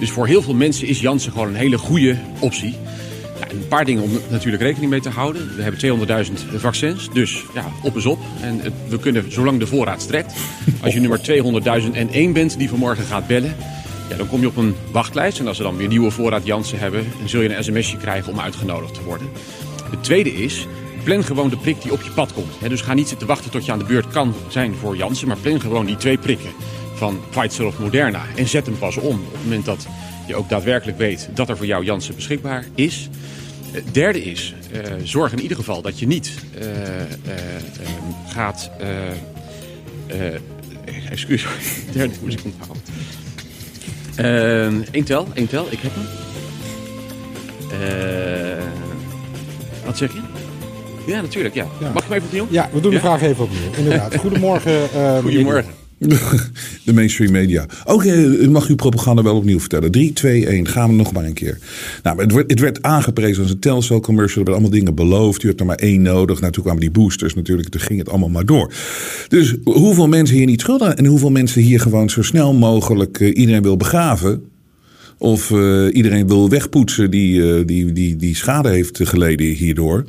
[0.00, 2.76] Dus voor heel veel mensen is Jansen gewoon een hele goede optie.
[3.50, 5.56] Een paar dingen om natuurlijk rekening mee te houden.
[5.56, 8.18] We hebben 200.000 vaccins, dus ja, op is op.
[8.40, 10.32] En we kunnen, zolang de voorraad strekt...
[10.82, 11.20] als je nummer
[12.28, 13.56] 200.001 bent die vanmorgen gaat bellen...
[14.08, 15.38] Ja, dan kom je op een wachtlijst.
[15.38, 17.06] En als ze dan weer nieuwe voorraad Jansen hebben...
[17.18, 19.28] dan zul je een sms'je krijgen om uitgenodigd te worden.
[19.94, 20.66] Het tweede is,
[21.02, 22.68] plan gewoon de prik die op je pad komt.
[22.68, 25.28] dus ga niet zitten wachten tot je aan de beurt kan zijn voor Jansen...
[25.28, 26.50] maar plan gewoon die twee prikken
[26.94, 28.22] van Pfizer of Moderna.
[28.36, 29.86] En zet hem pas om op het moment dat
[30.26, 31.28] je ook daadwerkelijk weet...
[31.34, 33.08] dat er voor jou Jansen beschikbaar is...
[33.70, 37.04] Het derde is, uh, zorg in ieder geval dat je niet uh, uh,
[38.28, 38.70] gaat...
[41.10, 41.46] excuus,
[41.92, 42.82] derde moest ik onthouden.
[44.90, 46.06] Eén tel, één tel, ik heb hem.
[49.84, 50.20] Wat zeg je?
[51.06, 51.66] Ja, natuurlijk, ja.
[51.80, 51.92] ja.
[51.92, 52.46] Mag ik hem even opnieuw?
[52.50, 53.72] Ja, we doen de vraag even opnieuw.
[53.76, 54.16] Inderdaad.
[54.24, 54.88] Goedemorgen.
[55.22, 55.82] Goedemorgen.
[56.84, 57.66] De mainstream media.
[57.84, 59.90] Oké, okay, mag uw propaganda wel opnieuw vertellen.
[59.90, 60.68] 3, 2, 1.
[60.68, 61.58] Gaan we nog maar een keer.
[62.02, 64.38] Nou, het werd, het werd aangeprezen als een telcel commercial.
[64.38, 65.42] Er werden allemaal dingen beloofd.
[65.42, 66.40] U hebt er maar één nodig.
[66.40, 67.68] Nou, toen kwamen die boosters natuurlijk.
[67.68, 68.72] Toen ging het allemaal maar door.
[69.28, 73.36] Dus hoeveel mensen hier niet schulden en hoeveel mensen hier gewoon zo snel mogelijk uh,
[73.36, 74.42] iedereen wil begraven.
[75.18, 80.04] Of uh, iedereen wil wegpoetsen die, uh, die, die, die schade heeft geleden hierdoor.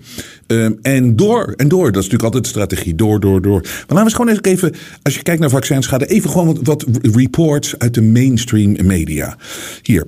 [0.47, 1.85] Um, en door en door.
[1.85, 2.95] Dat is natuurlijk altijd strategie.
[2.95, 3.61] Door, door, door.
[3.61, 4.73] Maar laten we eens gewoon even.
[5.01, 6.05] Als je kijkt naar vaccinschade.
[6.05, 9.37] Even gewoon wat, reports uit de mainstream media.
[9.81, 10.07] Hier.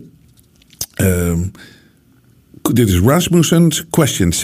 [1.02, 1.52] Um,
[2.74, 4.34] dit is Rasmussen's question.
[4.34, 4.38] 68%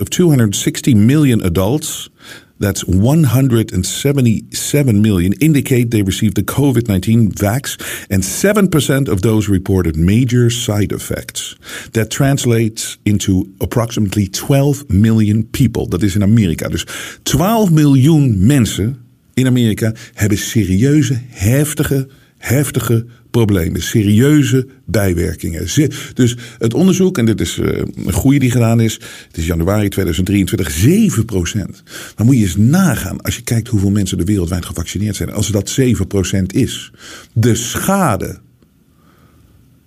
[0.00, 2.10] of 260 million adults
[2.58, 7.76] that's 177 million indicate they received the COVID 19 vax,
[8.10, 11.56] and 7% of those reported major side effects.
[11.92, 15.86] That translates into approximately 12 million people.
[15.86, 16.68] Dat is in Amerika.
[16.68, 16.86] Dus
[17.22, 18.96] 12 miljoen mensen
[19.34, 25.66] in Amerika hebben serieuze, heftige, heftige problemen, serieuze bijwerkingen.
[26.14, 28.94] Dus het onderzoek, en dit is eh, een goede die gedaan is,
[29.26, 31.82] het is januari 2023, 7 procent.
[32.14, 35.48] Dan moet je eens nagaan, als je kijkt hoeveel mensen er wereldwijd gevaccineerd zijn, als
[35.48, 36.92] dat 7 procent is.
[37.32, 38.38] De schade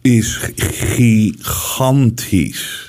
[0.01, 0.39] is
[1.35, 2.88] gigantisch.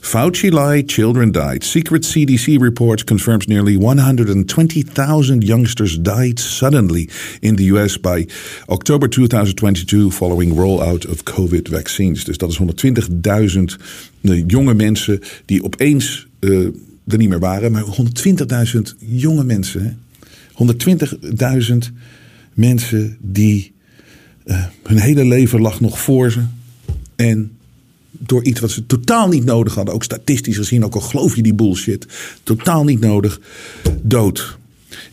[0.00, 1.62] Fauci lied, children died.
[1.62, 7.08] Secret CDC reports confirms nearly 120,000 youngsters died suddenly
[7.40, 8.26] in the US by
[8.68, 12.24] October 2022 following rollout of COVID vaccines.
[12.24, 13.76] Dus dat is 120.000
[14.22, 16.66] eh, jonge mensen die opeens uh,
[17.06, 17.72] er niet meer waren.
[17.72, 19.98] Maar 120.000 jonge mensen.
[20.52, 21.76] 120.000
[22.54, 23.72] mensen die
[24.44, 26.40] uh, hun hele leven lag nog voor ze.
[27.16, 27.50] En
[28.26, 29.94] door iets wat ze totaal niet nodig hadden.
[29.94, 32.06] Ook statistisch gezien, ook al geloof je die bullshit.
[32.42, 33.40] Totaal niet nodig.
[34.02, 34.58] Dood.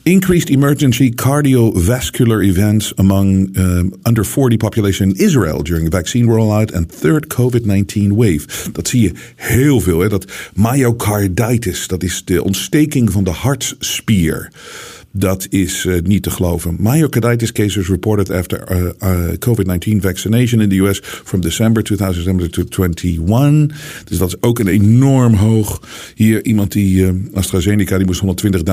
[0.03, 6.73] Increased emergency cardiovascular events among um, under 40 population in Israel during the vaccine rollout
[6.73, 8.71] and third COVID-19 wave.
[8.71, 9.99] Dat zie je heel veel.
[9.99, 10.09] Hè?
[10.09, 14.51] Dat myocarditis, dat is de ontsteking van de hartspier.
[15.17, 16.75] Dat is uh, niet te geloven.
[16.79, 22.83] Myocarditis cases reported after uh, uh, COVID-19 vaccination in the US from December 2020 to
[22.83, 23.77] 21.
[24.05, 25.81] Dus dat is ook een enorm hoog.
[26.15, 28.23] Hier iemand die AstraZeneca, die moest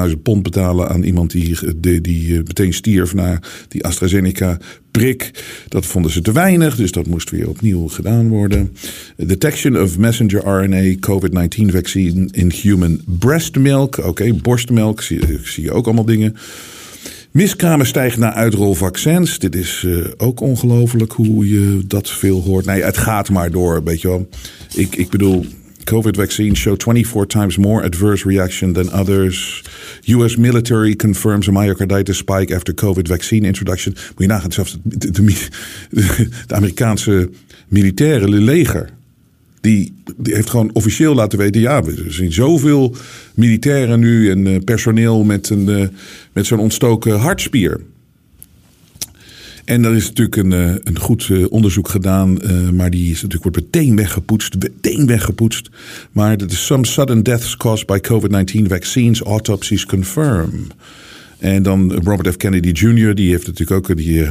[0.08, 4.58] 120.000 pond betalen aan iemand die, die, die meteen stierf na die AstraZeneca
[4.98, 5.30] prik.
[5.68, 8.76] Dat vonden ze te weinig, dus dat moest weer opnieuw gedaan worden.
[9.16, 13.96] Detection of messenger RNA COVID-19 vaccine in human breast milk.
[13.98, 16.36] Oké, borstmelk, zie, zie je ook allemaal dingen.
[17.30, 19.38] Miskramen stijgen naar uitrolvaccins.
[19.38, 22.64] Dit is uh, ook ongelooflijk hoe je dat veel hoort.
[22.64, 24.28] Nee, het gaat maar door, weet je wel.
[24.74, 25.46] Ik, ik bedoel,
[25.84, 29.62] COVID vaccines show 24 times more adverse reaction than others.
[30.04, 30.36] U.S.
[30.36, 33.92] military confirms a myocarditis spike after COVID vaccine introduction.
[33.94, 35.48] Moet je nagaan, zelfs de,
[36.46, 37.30] Amerikaanse
[37.68, 38.88] militaire leger
[39.64, 42.96] die, die, heeft gewoon officieel laten weten: ja, we zien zoveel
[43.34, 45.86] militairen nu en uh, personeel met, een, uh,
[46.32, 47.80] met zo'n ontstoken hartspier.
[49.64, 52.38] En er is natuurlijk een, uh, een goed onderzoek gedaan,
[52.74, 55.68] maar die is natuurlijk wordt meteen weggepoetst, meteen weggepoetst.
[56.12, 60.66] Maar dat is some sudden deaths caused by COVID-19 vaccines, autopsies confirm.
[61.38, 62.36] En dan Robert F.
[62.36, 63.96] Kennedy Jr., die heeft natuurlijk ook.
[63.96, 64.26] Die,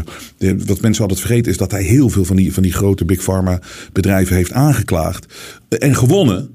[0.66, 3.24] wat mensen altijd vergeten is dat hij heel veel van die, van die grote Big
[3.24, 3.60] Pharma
[3.92, 5.34] bedrijven heeft aangeklaagd.
[5.70, 6.50] En gewonnen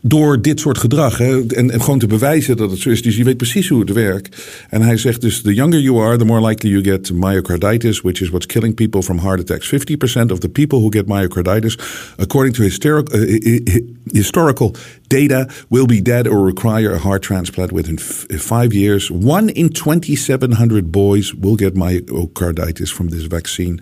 [0.00, 1.20] door dit soort gedrag.
[1.20, 3.02] En, gewoon te bewijzen dat het zo is.
[3.02, 4.36] Dus je weet precies hoe het werkt.
[4.68, 8.20] En hij zegt dus: the younger you are, the more likely you get myocarditis, which
[8.20, 9.72] is what's killing people from heart attacks.
[9.72, 11.78] 50% of the people who get myocarditis,
[12.16, 13.82] according to historical, uh,
[14.12, 14.74] historical
[15.08, 19.10] data, will be dead or require a heart transplant within five years.
[19.10, 23.80] One in 2,700 boys will get myocarditis from this vaccine.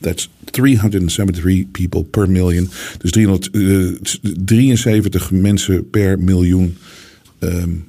[0.00, 2.68] That's 373 people per million.
[2.98, 6.76] Dus 373 uh, mensen per miljoen
[7.40, 7.84] um,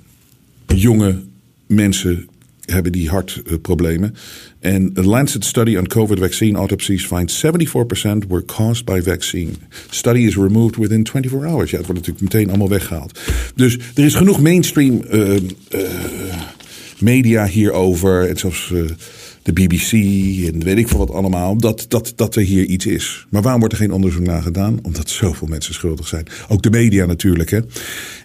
[0.68, 1.22] jonge
[1.68, 2.28] mensen
[2.72, 4.16] hebben die hartproblemen.
[4.60, 9.52] En a Lancet study on COVID vaccine autopsies finds 74% were caused by vaccine.
[9.90, 11.72] Study is removed within 24 hours.
[11.72, 13.20] Ja, het wordt natuurlijk meteen allemaal weggehaald.
[13.56, 15.40] Dus er is genoeg mainstream uh, uh,
[17.00, 18.30] media hierover.
[18.30, 18.90] En zelfs uh,
[19.44, 19.92] de BBC
[20.54, 21.58] en weet ik veel wat allemaal.
[21.58, 23.26] Dat, dat, dat er hier iets is.
[23.30, 24.80] Maar waarom wordt er geen onderzoek naar gedaan?
[24.82, 26.26] Omdat zoveel mensen schuldig zijn.
[26.48, 27.50] Ook de media natuurlijk.
[27.50, 27.60] Hè?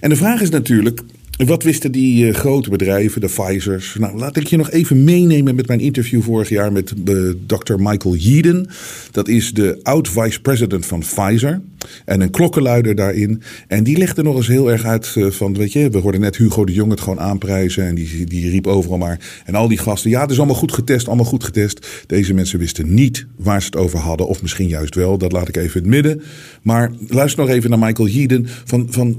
[0.00, 1.00] En de vraag is natuurlijk.
[1.36, 3.96] Wat wisten die uh, grote bedrijven, de Pfizer's?
[3.98, 7.74] Nou, laat ik je nog even meenemen met mijn interview vorig jaar met uh, Dr.
[7.76, 8.68] Michael Yeadon.
[9.10, 11.60] Dat is de oud-vice-president van Pfizer.
[12.04, 13.42] En een klokkenluider daarin.
[13.68, 16.36] En die legde nog eens heel erg uit uh, van, weet je, we hoorden net
[16.36, 17.86] Hugo de Jong het gewoon aanprijzen.
[17.86, 19.18] En die, die riep overal maar.
[19.44, 21.86] En al die gasten, ja, het is allemaal goed getest, allemaal goed getest.
[22.06, 24.26] Deze mensen wisten niet waar ze het over hadden.
[24.26, 26.22] Of misschien juist wel, dat laat ik even in het midden.
[26.62, 28.46] Maar luister nog even naar Michael Yeadon.
[28.64, 29.16] Van, van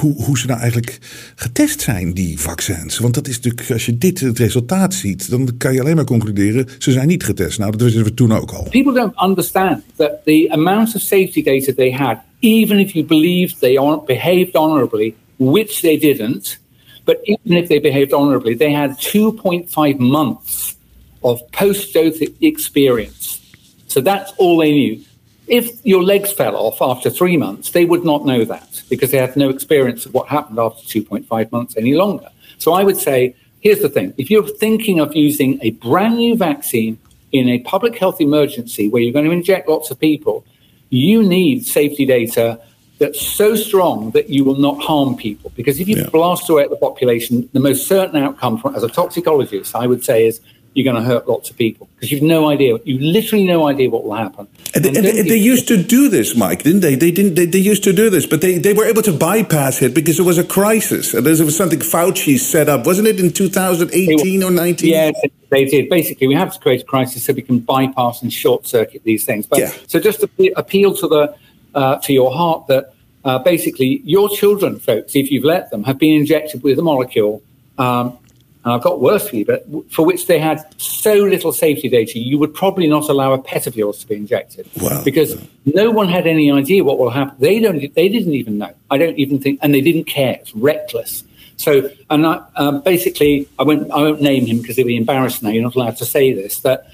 [0.00, 0.98] hoe, hoe ze nou eigenlijk
[1.44, 2.98] getest zijn, die vaccins.
[2.98, 6.04] Want dat is natuurlijk, als je dit het resultaat ziet, dan kan je alleen maar
[6.04, 7.58] concluderen, ze zijn niet getest.
[7.58, 8.66] Nou, dat wisten we toen ook al.
[8.70, 13.60] People don't understand that the amount of safety data they had, even if you believed
[13.60, 16.58] they behaved honorably, which they didn't,
[17.04, 20.76] but even if they behaved honorably, they had 2.5 months
[21.20, 23.40] of post-dose experience.
[23.86, 24.98] So that's all they knew.
[25.46, 29.18] If your legs fell off after three months, they would not know that because they
[29.18, 32.28] had no experience of what happened after 2.5 months any longer.
[32.58, 36.36] So I would say, here's the thing if you're thinking of using a brand new
[36.36, 36.98] vaccine
[37.32, 40.46] in a public health emergency where you're going to inject lots of people,
[40.90, 42.60] you need safety data
[42.98, 45.50] that's so strong that you will not harm people.
[45.56, 46.08] Because if you yeah.
[46.10, 50.04] blast away at the population, the most certain outcome from, as a toxicologist, I would
[50.04, 50.40] say, is
[50.74, 52.76] you're going to hurt lots of people because you've no idea.
[52.84, 54.48] You literally no idea what will happen.
[54.74, 56.96] And, and, and they, used to do this, Mike, didn't they?
[56.96, 57.36] They didn't.
[57.36, 60.18] They, they, used to do this, but they, they were able to bypass it because
[60.18, 61.14] it was a crisis.
[61.14, 64.90] And there was something Fauci set up, wasn't it, in 2018 or 19?
[64.90, 65.14] Yes,
[65.50, 65.88] they did.
[65.88, 69.24] Basically, we have to create a crisis so we can bypass and short circuit these
[69.24, 69.46] things.
[69.46, 69.72] But yeah.
[69.86, 71.36] so just to appeal to the
[71.74, 72.90] uh, to your heart that.
[73.26, 77.42] Uh, basically, your children, folks, if you've let them, have been injected with a molecule
[77.78, 78.18] um,
[78.64, 82.18] and I've got worse for you, but for which they had so little safety data,
[82.18, 85.02] you would probably not allow a pet of yours to be injected wow.
[85.04, 87.36] because no one had any idea what will happen.
[87.38, 87.94] They don't.
[87.94, 88.72] They didn't even know.
[88.90, 90.38] I don't even think, and they didn't care.
[90.40, 91.24] It's reckless.
[91.56, 93.90] So, and I, um, basically, I won't.
[93.90, 95.50] I won't name him because he'll be embarrassed now.
[95.50, 96.60] You're not allowed to say this.
[96.60, 96.86] That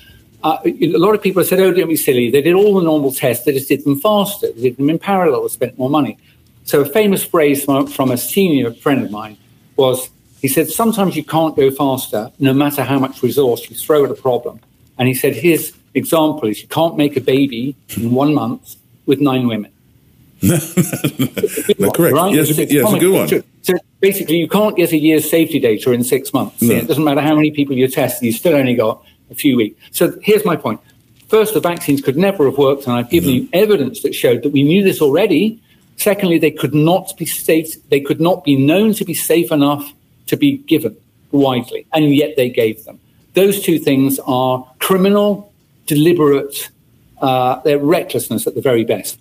[0.43, 2.83] uh, a lot of people have said, "Oh, don't be silly." They did all the
[2.83, 3.45] normal tests.
[3.45, 4.51] They just did them faster.
[4.53, 5.43] They did them in parallel.
[5.43, 6.19] They spent more money.
[6.65, 9.37] So, a famous phrase from, from a senior friend of mine
[9.77, 14.05] was he said, sometimes you can't go faster, no matter how much resource you throw
[14.05, 14.61] at a problem.
[14.99, 18.77] And he said, his example is you can't make a baby in one month
[19.07, 19.71] with nine women.
[20.41, 22.15] correct.
[22.15, 22.35] Right?
[22.35, 23.43] Yes, it's, yes, a good one.
[23.63, 26.63] So basically, you can't get a year's safety data in six months.
[26.63, 26.75] No.
[26.75, 29.79] It doesn't matter how many people you test, you still only got a few weeks.
[29.91, 30.81] So here's my point.
[31.29, 34.51] First, the vaccines could never have worked, and I've given you evidence that showed that
[34.51, 35.61] we knew this already.
[35.97, 39.93] Secondly, they could not be safe, they could not be known to be safe enough
[40.31, 40.97] to be given
[41.31, 42.99] widely, and yet they gave them.
[43.33, 45.53] Those two things are criminal,
[45.87, 46.71] deliberate,
[47.23, 49.19] uh, they're recklessness at the very best.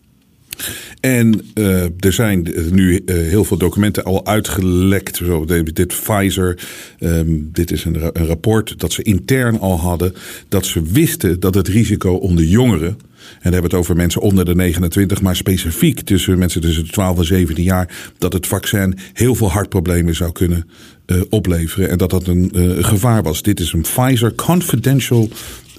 [1.00, 5.16] En uh, er zijn nu uh, heel veel documenten al uitgelekt.
[5.16, 6.68] Zo, dit Pfizer,
[7.00, 10.14] um, dit is een, een, rapport dat ze intern al hadden.
[10.48, 12.88] Dat ze wisten dat het risico onder jongeren.
[12.88, 12.96] En
[13.42, 16.92] dan hebben we het over mensen onder de 29, maar specifiek tussen mensen tussen de
[16.92, 18.14] 12 en 17 jaar.
[18.18, 20.70] Dat het vaccin heel veel hartproblemen zou kunnen
[21.12, 21.90] uh, opleveren.
[21.90, 22.52] En dat dat een
[22.84, 23.42] gevaar was.
[23.42, 25.30] Dit is een Pfizer Confidential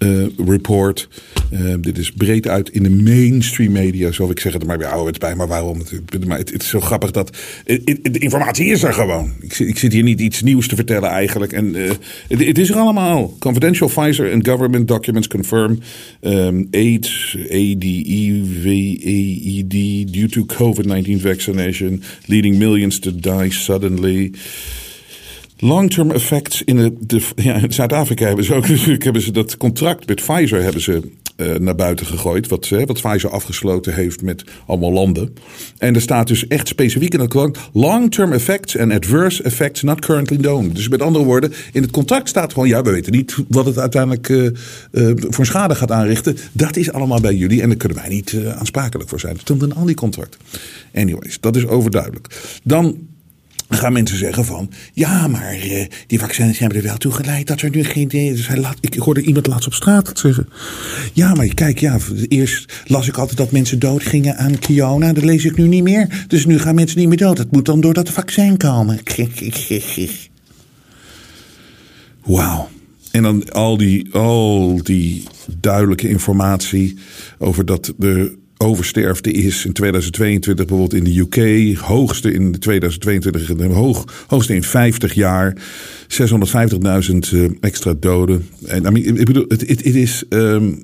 [0.00, 1.08] uh, report.
[1.80, 4.66] Dit is breed uit in de mainstream media, zou ik zeggen.
[4.66, 5.78] Maar we houden het bij, maar waarom?
[5.78, 5.90] Het,
[6.50, 7.36] het is zo grappig dat.
[7.64, 9.32] de informatie is er gewoon.
[9.40, 11.52] Ik, ik, zit hier niet iets nieuws te vertellen eigenlijk.
[11.52, 13.36] En het, het, is er allemaal.
[13.38, 15.78] Confidential Pfizer and government documents confirm
[16.20, 19.70] um, AIDS, ADEVAED,
[20.12, 24.32] due to COVID-19 vaccination, leading millions to die suddenly.
[25.60, 27.22] Long-term effects in, de,
[27.68, 31.74] Zuid-Afrika hebben ze ook natuurlijk hebben ze dat contract met Pfizer hebben ze uh, naar
[31.74, 32.48] buiten gegooid.
[32.48, 35.34] Wat, uh, wat Pfizer afgesloten heeft met allemaal landen.
[35.78, 40.00] En er staat dus echt specifiek in dat contract: long-term effects and adverse effects not
[40.00, 40.70] currently known.
[40.74, 43.78] Dus met andere woorden, in het contract staat gewoon: ja, we weten niet wat het
[43.78, 44.50] uiteindelijk uh,
[45.16, 46.36] voor schade gaat aanrichten.
[46.52, 49.32] Dat is allemaal bij jullie en daar kunnen wij niet aansprakelijk voor zijn.
[49.32, 50.36] Dat stond in al die contract.
[50.94, 52.58] Anyways, dat is overduidelijk.
[52.62, 52.96] Dan
[53.76, 57.60] gaan mensen zeggen van, ja, maar uh, die vaccins hebben er wel toe geleid dat
[57.60, 58.08] er nu geen...
[58.08, 60.48] Dus hij laat, ik hoorde iemand laatst op straat zeggen,
[61.12, 65.44] ja, maar kijk, ja, eerst las ik altijd dat mensen doodgingen aan corona, dat lees
[65.44, 66.24] ik nu niet meer.
[66.28, 67.36] Dus nu gaan mensen niet meer dood.
[67.36, 69.00] Dat moet dan door dat vaccin komen.
[72.24, 72.68] Wauw.
[73.10, 75.24] En dan al die, al die
[75.60, 76.98] duidelijke informatie
[77.38, 81.78] over dat de oversterfte is in 2022 bijvoorbeeld in de UK.
[81.78, 85.56] Hoogste in 2022, hoog, hoogste in 50 jaar.
[86.08, 86.18] 650.000
[87.32, 88.48] uh, eh, extra doden.
[88.66, 90.82] En ik bedoel, het, is um,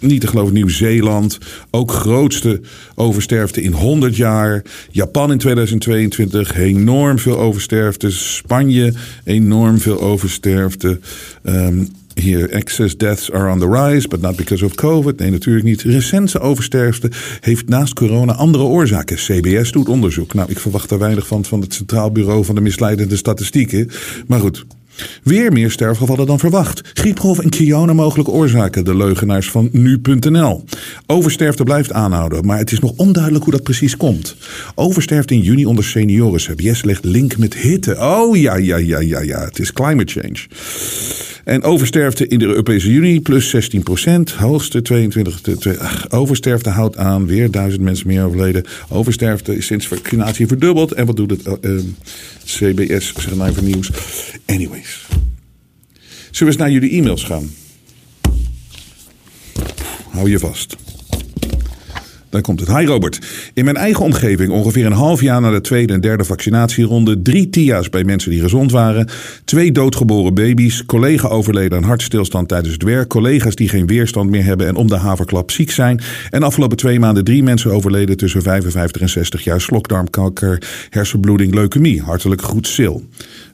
[0.00, 0.54] niet te geloven.
[0.54, 1.38] Nieuw-Zeeland,
[1.70, 2.60] ook grootste
[2.94, 4.62] oversterfte in 100 jaar.
[4.90, 8.10] Japan in 2022, enorm veel oversterfte.
[8.10, 8.92] Spanje,
[9.24, 11.00] enorm veel oversterfte.
[11.42, 11.88] Um,
[12.20, 15.18] hier, excess deaths are on the rise, but not because of COVID.
[15.18, 15.82] Nee, natuurlijk niet.
[15.82, 19.16] Recente oversterfte heeft naast corona andere oorzaken.
[19.16, 20.34] CBS doet onderzoek.
[20.34, 23.90] Nou, ik verwacht daar weinig van van het Centraal Bureau van de Misleidende Statistieken.
[24.26, 24.66] Maar goed,
[25.22, 26.90] Weer meer sterfgevallen dan verwacht.
[26.94, 28.84] Griepgolf en corona mogelijke oorzaken.
[28.84, 30.64] De leugenaars van nu.nl.
[31.06, 34.36] Oversterfte blijft aanhouden, maar het is nog onduidelijk hoe dat precies komt.
[34.74, 36.40] Oversterfte in juni onder senioren.
[36.40, 37.96] CBS legt link met hitte.
[37.98, 39.40] Oh ja, ja, ja, ja, ja.
[39.44, 40.46] Het is climate change.
[41.44, 44.30] En oversterfte in de Europese Unie plus 16 procent.
[44.30, 45.78] Hoogste 22.
[45.78, 47.26] Ach, oversterfte houdt aan.
[47.26, 48.64] Weer duizend mensen meer overleden.
[48.88, 50.92] Oversterfte is sinds vaccinatie verdubbeld.
[50.92, 51.80] En wat doet het uh, uh,
[52.44, 53.12] CBS?
[53.16, 53.90] Zeg maar even nieuws.
[54.88, 55.06] Anyways.
[56.30, 57.50] Zullen we eens naar jullie e-mails gaan?
[60.10, 60.76] Hou je vast.
[62.30, 62.68] Dan komt het.
[62.68, 63.18] Hi Robert.
[63.54, 67.50] In mijn eigen omgeving, ongeveer een half jaar na de tweede en derde vaccinatieronde, drie
[67.50, 69.08] TIA's bij mensen die gezond waren,
[69.44, 74.44] twee doodgeboren baby's, collega overleden aan hartstilstand tijdens het werk, collega's die geen weerstand meer
[74.44, 78.42] hebben en om de haverklap ziek zijn, en afgelopen twee maanden drie mensen overleden tussen
[78.42, 82.02] 55 en 60 jaar slokdarmkanker, hersenbloeding, leukemie.
[82.02, 82.96] Hartelijk goed, Sil.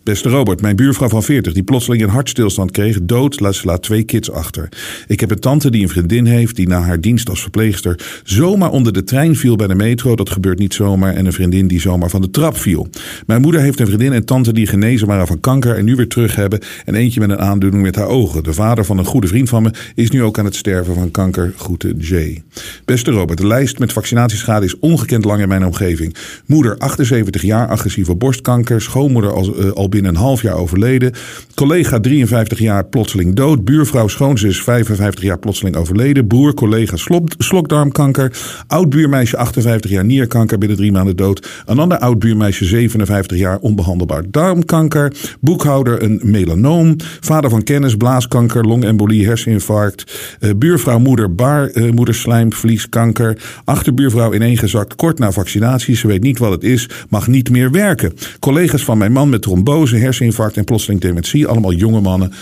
[0.05, 4.31] Beste Robert, mijn buurvrouw van 40 die plotseling een hartstilstand kreeg, dood, laat, twee kids
[4.31, 4.69] achter.
[5.07, 8.71] Ik heb een tante die een vriendin heeft die na haar dienst als verpleegster zomaar
[8.71, 10.17] onder de trein viel bij de metro.
[10.17, 11.14] Dat gebeurt niet zomaar.
[11.14, 12.88] En een vriendin die zomaar van de trap viel.
[13.27, 16.09] Mijn moeder heeft een vriendin en tante die genezen waren van kanker en nu weer
[16.09, 16.61] terug hebben.
[16.85, 18.43] En eentje met een aandoening met haar ogen.
[18.43, 21.11] De vader van een goede vriend van me is nu ook aan het sterven van
[21.11, 21.53] kanker.
[21.57, 22.43] Groeten J.
[22.85, 26.17] Beste Robert, de lijst met vaccinatieschade is ongekend lang in mijn omgeving.
[26.47, 28.81] Moeder 78 jaar, agressieve borstkanker.
[28.81, 31.12] Schoonmoeder al, uh, al binnen een half jaar overleden.
[31.54, 33.64] Collega 53 jaar plotseling dood.
[33.64, 36.26] Buurvrouw schoonzus 55 jaar plotseling overleden.
[36.26, 36.96] Broer collega
[37.38, 38.33] slokdarmkanker.
[38.66, 41.62] Oud buurmeisje 58 jaar nierkanker binnen drie maanden dood.
[41.66, 45.12] Een ander oud buurmeisje 57 jaar onbehandelbaar darmkanker.
[45.40, 46.96] Boekhouder een melanoom.
[47.20, 50.04] Vader van kennis blaaskanker, longembolie, herseninfarct.
[50.40, 53.37] Uh, buurvrouw moeder baarmoederslijmvlieskanker.
[53.64, 55.96] Achterbuurvrouw ineengezakt kort na vaccinatie.
[55.96, 58.12] Ze weet niet wat het is, mag niet meer werken.
[58.40, 61.47] Collega's van mijn man met trombose herseninfarct en plotseling dementie.
[61.47, 62.33] Allemaal jonge mannen.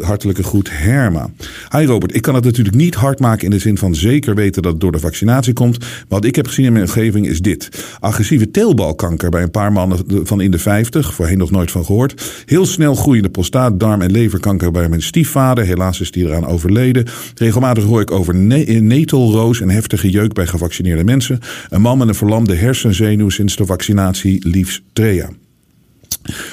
[0.00, 1.30] hartelijke groet Herma.
[1.70, 4.62] Hi Robert, ik kan het natuurlijk niet hard maken in de zin van zeker weten
[4.62, 5.78] dat het door de vaccinatie komt.
[5.78, 7.68] Maar wat ik heb gezien in mijn omgeving is dit.
[8.00, 11.14] Agressieve teelbalkanker bij een paar mannen van in de 50.
[11.14, 12.42] Voorheen nog nooit van gehoord.
[12.46, 15.64] Heel snel groeiende prostaat, darm- en leverkanker bij mijn stiefvader.
[15.64, 17.06] Helaas is die eraan overleden.
[17.34, 21.40] Regelmatig hoor ik over ne netelroos en heftige jeuk bij gevaccineerde mensen.
[21.68, 25.28] Een man met een verlamde hersenzenuw sinds de vaccinatie, liefst Trea.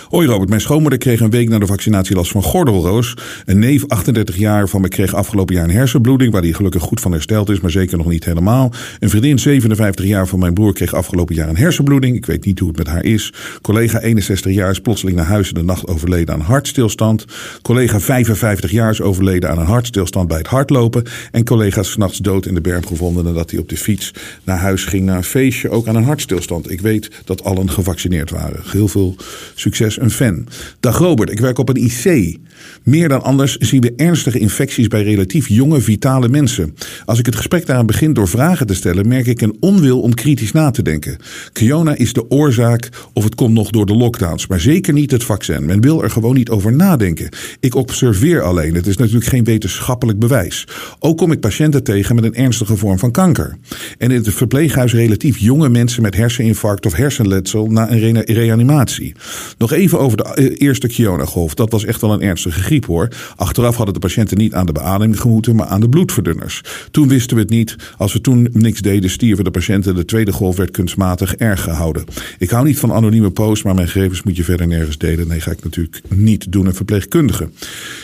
[0.09, 3.13] Hoi Robert, mijn schoonmoeder kreeg een week na de vaccinatie last van gordelroos.
[3.45, 6.31] Een neef, 38 jaar van me, kreeg afgelopen jaar een hersenbloeding...
[6.31, 8.71] waar hij gelukkig goed van hersteld is, maar zeker nog niet helemaal.
[8.99, 12.15] Een vriendin, 57 jaar van mijn broer, kreeg afgelopen jaar een hersenbloeding.
[12.15, 13.33] Ik weet niet hoe het met haar is.
[13.61, 17.25] Collega, 61 jaar, is plotseling naar huis in de nacht overleden aan hartstilstand.
[17.61, 21.03] Collega, 55 jaar, is overleden aan een hartstilstand bij het hardlopen.
[21.31, 23.23] En collega is s'nachts dood in de berm gevonden...
[23.23, 24.11] nadat hij op de fiets
[24.43, 26.71] naar huis ging naar een feestje, ook aan een hartstilstand.
[26.71, 28.61] Ik weet dat allen gevaccineerd waren.
[28.65, 29.15] Heel veel
[29.63, 30.47] succes een fan.
[30.79, 32.37] Dag Robert, ik werk op een IC.
[32.83, 36.75] Meer dan anders zien we ernstige infecties bij relatief jonge, vitale mensen.
[37.05, 40.13] Als ik het gesprek daaraan begin door vragen te stellen, merk ik een onwil om
[40.13, 41.17] kritisch na te denken.
[41.53, 45.23] Kiona is de oorzaak of het komt nog door de lockdowns, maar zeker niet het
[45.23, 45.65] vaccin.
[45.65, 47.29] Men wil er gewoon niet over nadenken.
[47.59, 50.67] Ik observeer alleen, het is natuurlijk geen wetenschappelijk bewijs.
[50.99, 53.57] Ook kom ik patiënten tegen met een ernstige vorm van kanker.
[53.97, 59.15] En in het verpleeghuis relatief jonge mensen met herseninfarct of hersenletsel na een reanimatie.
[59.57, 61.53] Nog even over de eh, eerste Kiona-golf.
[61.53, 63.07] Dat was echt wel een ernstige griep hoor.
[63.35, 66.61] Achteraf hadden de patiënten niet aan de beademing gemoeten, maar aan de bloedverdunners.
[66.91, 67.75] Toen wisten we het niet.
[67.97, 69.95] Als we toen niks deden, stierven de patiënten.
[69.95, 72.05] De tweede golf werd kunstmatig erg gehouden.
[72.37, 75.27] Ik hou niet van anonieme posts, maar mijn gegevens moet je verder nergens delen.
[75.27, 76.65] Nee, ga ik natuurlijk niet doen.
[76.65, 77.49] Een verpleegkundige.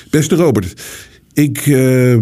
[0.10, 0.82] Beste Robert,
[1.40, 2.18] ik uh,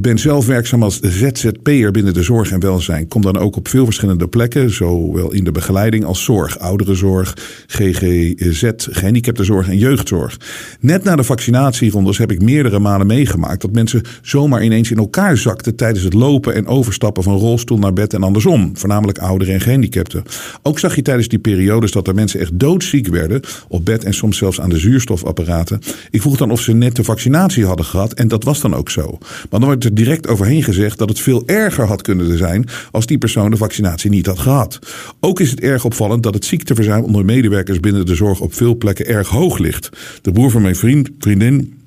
[0.00, 3.08] ben zelf werkzaam als ZZP'er binnen de zorg en welzijn.
[3.08, 7.34] Kom dan ook op veel verschillende plekken, zowel in de begeleiding als zorg, ouderenzorg,
[7.66, 10.36] GGZ, gehandicaptenzorg en jeugdzorg.
[10.80, 15.36] Net na de vaccinatierondes heb ik meerdere malen meegemaakt dat mensen zomaar ineens in elkaar
[15.36, 19.60] zakten tijdens het lopen en overstappen van rolstoel naar bed en andersom, voornamelijk ouderen en
[19.60, 20.22] gehandicapten.
[20.62, 24.14] Ook zag je tijdens die periodes dat er mensen echt doodziek werden op bed en
[24.14, 25.80] soms zelfs aan de zuurstofapparaten.
[26.10, 28.90] Ik vroeg dan of ze net de vaccinatie hadden gehad en dat was dan ook
[28.90, 29.18] zo.
[29.20, 33.06] Maar dan wordt er direct overheen gezegd dat het veel erger had kunnen zijn als
[33.06, 34.78] die persoon de vaccinatie niet had gehad.
[35.20, 38.76] Ook is het erg opvallend dat het ziekteverzuim onder medewerkers binnen de zorg op veel
[38.76, 39.88] plekken erg hoog ligt.
[40.22, 41.78] De broer van mijn vriend, vriendin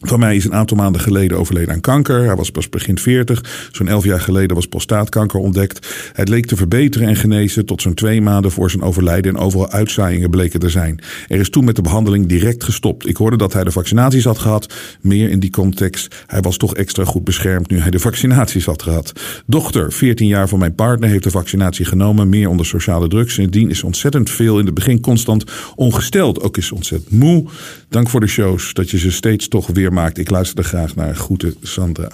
[0.00, 2.24] van mij is een aantal maanden geleden overleden aan kanker.
[2.24, 3.68] Hij was pas begin 40.
[3.72, 6.10] Zo'n elf jaar geleden was prostaatkanker ontdekt.
[6.12, 9.34] Het leek te verbeteren en genezen tot zo'n twee maanden voor zijn overlijden.
[9.34, 11.00] En overal uitzaaiingen bleken te zijn.
[11.28, 13.08] Er is toen met de behandeling direct gestopt.
[13.08, 14.74] Ik hoorde dat hij de vaccinaties had gehad.
[15.00, 16.14] Meer in die context.
[16.26, 19.12] Hij was toch extra goed beschermd nu hij de vaccinaties had gehad.
[19.46, 22.28] Dochter, 14 jaar van mijn partner, heeft de vaccinatie genomen.
[22.28, 23.30] Meer onder sociale druk.
[23.30, 25.44] Sindsdien is ontzettend veel in het begin constant
[25.76, 26.42] ongesteld.
[26.42, 27.44] Ook is ze ontzettend moe.
[27.88, 28.72] Dank voor de shows.
[28.72, 30.18] Dat je ze steeds toch weer maakt.
[30.18, 31.14] Ik luister er graag naar.
[31.14, 32.08] Groeten, Sandra.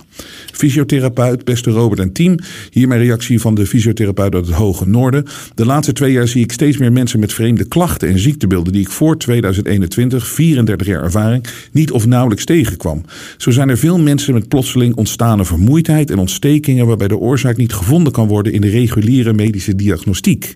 [0.52, 2.38] Fysiotherapeut, beste Robert en team.
[2.70, 5.24] Hier mijn reactie van de fysiotherapeut uit het Hoge Noorden.
[5.54, 8.82] De laatste twee jaar zie ik steeds meer mensen met vreemde klachten en ziektebeelden die
[8.82, 13.04] ik voor 2021, 34 jaar ervaring, niet of nauwelijks tegenkwam.
[13.36, 17.72] Zo zijn er veel mensen met plotseling ontstane vermoeidheid en ontstekingen waarbij de oorzaak niet
[17.72, 20.54] gevonden kan worden in de reguliere medische diagnostiek.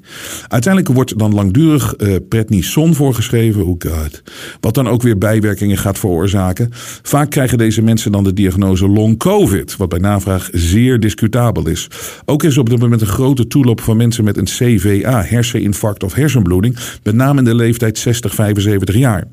[0.49, 4.23] Uiteindelijk wordt dan langdurig uh, prednison voorgeschreven, oh god,
[4.61, 6.71] wat dan ook weer bijwerkingen gaat veroorzaken.
[7.09, 11.89] Vaak krijgen deze mensen dan de diagnose long COVID, wat bij navraag zeer discutabel is.
[12.25, 16.15] Ook is op dit moment een grote toeloop van mensen met een CVA, herseninfarct of
[16.15, 19.25] hersenbloeding, met name in de leeftijd 60, 75 jaar.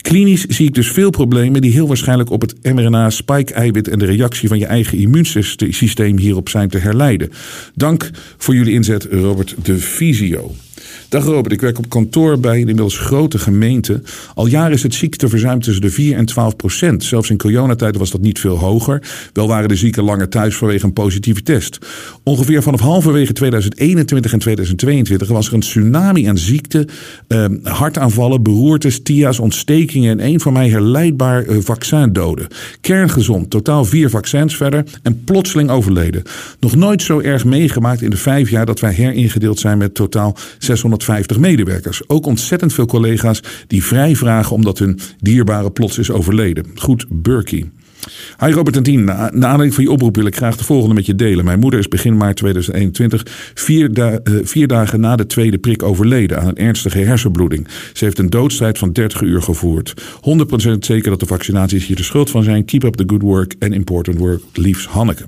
[0.00, 4.48] Klinisch zie ik dus veel problemen die heel waarschijnlijk op het mRNA-spike-eiwit en de reactie
[4.48, 7.30] van je eigen immuunsysteem hierop zijn te herleiden.
[7.74, 10.52] Dank voor jullie inzet, Robert de Visio.
[11.08, 14.02] Dag Robert, ik werk op kantoor bij een inmiddels grote gemeente.
[14.34, 17.04] Al jaren is het ziekteverzuim tussen de 4 en 12 procent.
[17.04, 19.02] Zelfs in coronatijd was dat niet veel hoger.
[19.32, 21.78] Wel waren de zieken langer thuis vanwege een positieve test.
[22.22, 26.86] Ongeveer vanaf halverwege 2021 en 2022 was er een tsunami aan ziekten,
[27.28, 32.46] eh, hartaanvallen, beroertes, TIA's, ontstekingen en één voor mij herleidbaar eh, vaccindoden.
[32.80, 36.22] Kerngezond, totaal vier vaccins verder en plotseling overleden.
[36.60, 40.36] Nog nooit zo erg meegemaakt in de vijf jaar dat wij heringedeeld zijn met totaal
[40.76, 42.08] 650 medewerkers.
[42.08, 46.66] Ook ontzettend veel collega's die vrij vragen omdat hun dierbare plots is overleden.
[46.74, 47.70] Goed, Burkie.
[48.38, 51.06] Hi Robert en Tien, na, aanleiding van je oproep wil ik graag de volgende met
[51.06, 51.44] je delen.
[51.44, 53.22] Mijn moeder is begin maart 2021,
[53.54, 57.68] vier, da uh, vier dagen na de tweede prik overleden aan een ernstige hersenbloeding.
[57.92, 59.94] Ze heeft een doodstrijd van 30 uur gevoerd.
[59.96, 62.64] 100% zeker dat de vaccinaties hier de schuld van zijn.
[62.64, 64.42] Keep up the good work and important work.
[64.52, 65.24] Liefs Hanneke.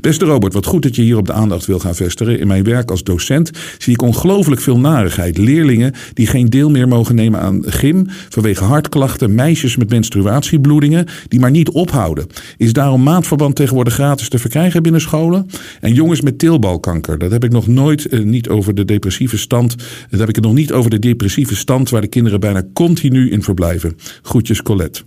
[0.00, 2.38] Beste Robert, wat goed dat je hier op de aandacht wil gaan vestigen.
[2.38, 5.38] In mijn werk als docent zie ik ongelooflijk veel narigheid.
[5.38, 9.34] Leerlingen die geen deel meer mogen nemen aan gym vanwege hartklachten.
[9.34, 12.17] Meisjes met menstruatiebloedingen die maar niet ophouden.
[12.56, 15.46] Is daarom maandverband tegenwoordig gratis te verkrijgen binnen scholen?
[15.80, 19.76] En jongens met teelbalkanker, dat heb ik nog nooit eh, niet over de depressieve stand.
[20.10, 23.30] Dat heb ik het nog niet over de depressieve stand waar de kinderen bijna continu
[23.30, 23.96] in verblijven.
[24.22, 25.02] Groetjes Colette.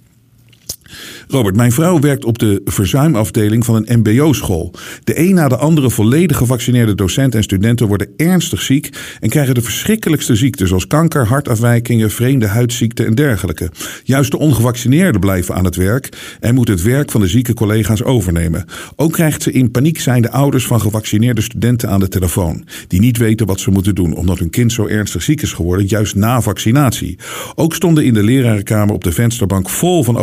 [1.28, 4.74] Robert, mijn vrouw werkt op de verzuimafdeling van een MBO-school.
[5.04, 8.90] De een na de andere volledig gevaccineerde docenten en studenten worden ernstig ziek
[9.20, 13.72] en krijgen de verschrikkelijkste ziekten zoals kanker, hartafwijkingen, vreemde huidziekten en dergelijke.
[14.04, 18.04] Juist de ongevaccineerden blijven aan het werk en moeten het werk van de zieke collega's
[18.04, 18.66] overnemen.
[18.96, 23.18] Ook krijgt ze in paniek zijnde ouders van gevaccineerde studenten aan de telefoon, die niet
[23.18, 26.42] weten wat ze moeten doen omdat hun kind zo ernstig ziek is geworden, juist na
[26.42, 27.18] vaccinatie.
[27.56, 30.18] Ook stonden in de lerarenkamer op de vensterbank vol van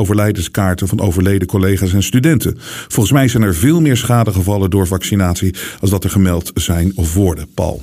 [0.89, 2.55] van overleden collega's en studenten.
[2.89, 7.15] Volgens mij zijn er veel meer schadegevallen door vaccinatie als dat er gemeld zijn of
[7.15, 7.47] worden.
[7.55, 7.83] Paul.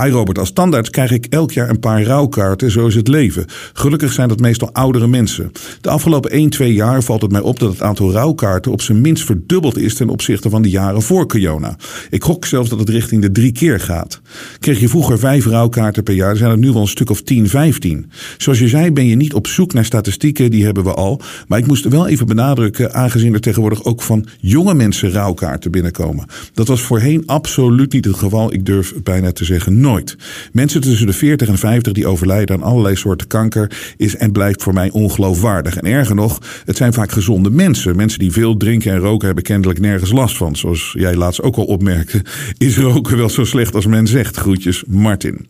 [0.00, 3.46] Hi Robert, als standaard krijg ik elk jaar een paar rouwkaarten, zo is het leven.
[3.72, 5.52] Gelukkig zijn dat meestal oudere mensen.
[5.80, 9.00] De afgelopen 1, 2 jaar valt het mij op dat het aantal rouwkaarten op zijn
[9.00, 11.76] minst verdubbeld is ten opzichte van de jaren voor corona.
[12.10, 14.20] Ik gok zelfs dat het richting de drie keer gaat.
[14.58, 17.48] Kreeg je vroeger vijf rouwkaarten per jaar, zijn er nu wel een stuk of 10,
[17.48, 18.10] 15.
[18.38, 21.20] Zoals je zei ben je niet op zoek naar statistieken, die hebben we al.
[21.48, 26.26] Maar ik moest wel even benadrukken, aangezien er tegenwoordig ook van jonge mensen rouwkaarten binnenkomen.
[26.54, 28.52] Dat was voorheen absoluut niet het geval.
[28.52, 30.16] Ik durf bijna te zeggen nooit.
[30.52, 34.62] Mensen tussen de 40 en 50 die overlijden aan allerlei soorten kanker is en blijft
[34.62, 35.76] voor mij ongeloofwaardig.
[35.76, 37.96] En erger nog, het zijn vaak gezonde mensen.
[37.96, 40.56] Mensen die veel drinken en roken hebben kennelijk nergens last van.
[40.56, 42.22] Zoals jij laatst ook al opmerkte,
[42.58, 44.36] is roken wel zo slecht als men zegt.
[44.36, 45.46] Groetjes, Martin.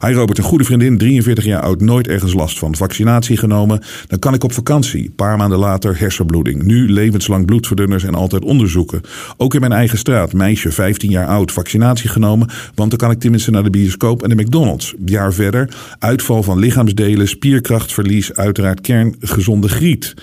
[0.00, 2.76] Hi Robert, een goede vriendin, 43 jaar oud, nooit ergens last van.
[2.76, 5.04] Vaccinatie genomen, dan kan ik op vakantie.
[5.04, 6.62] Een paar maanden later hersenbloeding.
[6.62, 9.00] Nu levenslang bloedverdunners en altijd onderzoeken.
[9.36, 13.20] Ook in mijn eigen straat, meisje 15 jaar oud, vaccinatie genomen, want dan kan ik
[13.20, 14.94] tenminste naar de bioscoop en de McDonald's.
[15.04, 15.68] Jaar verder
[15.98, 20.14] uitval van lichaamsdelen, spierkrachtverlies, uiteraard kerngezonde griet.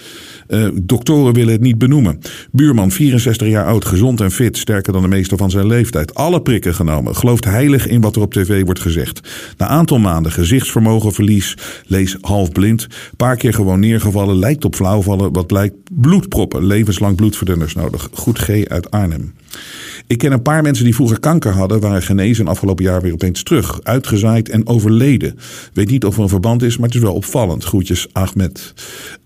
[0.48, 2.20] Uh, doktoren willen het niet benoemen.
[2.52, 6.14] Buurman, 64 jaar oud, gezond en fit, sterker dan de meeste van zijn leeftijd.
[6.16, 9.20] Alle prikken genomen, gelooft heilig in wat er op tv wordt gezegd.
[9.58, 12.88] Na aantal maanden gezichtsvermogenverlies, lees halfblind,
[13.18, 18.10] paar keer gewoon neergevallen, lijkt op flauwvallen, wat blijkt bloedproppen, levenslang bloedverdunners nodig.
[18.14, 19.34] Goed G uit Arnhem.
[20.12, 23.14] Ik ken een paar mensen die vroeger kanker hadden, waren genezen en afgelopen jaar weer
[23.14, 23.84] opeens terug.
[23.84, 25.38] Uitgezaaid en overleden.
[25.74, 27.64] Weet niet of er een verband is, maar het is wel opvallend.
[27.64, 28.74] Groetjes Ahmed.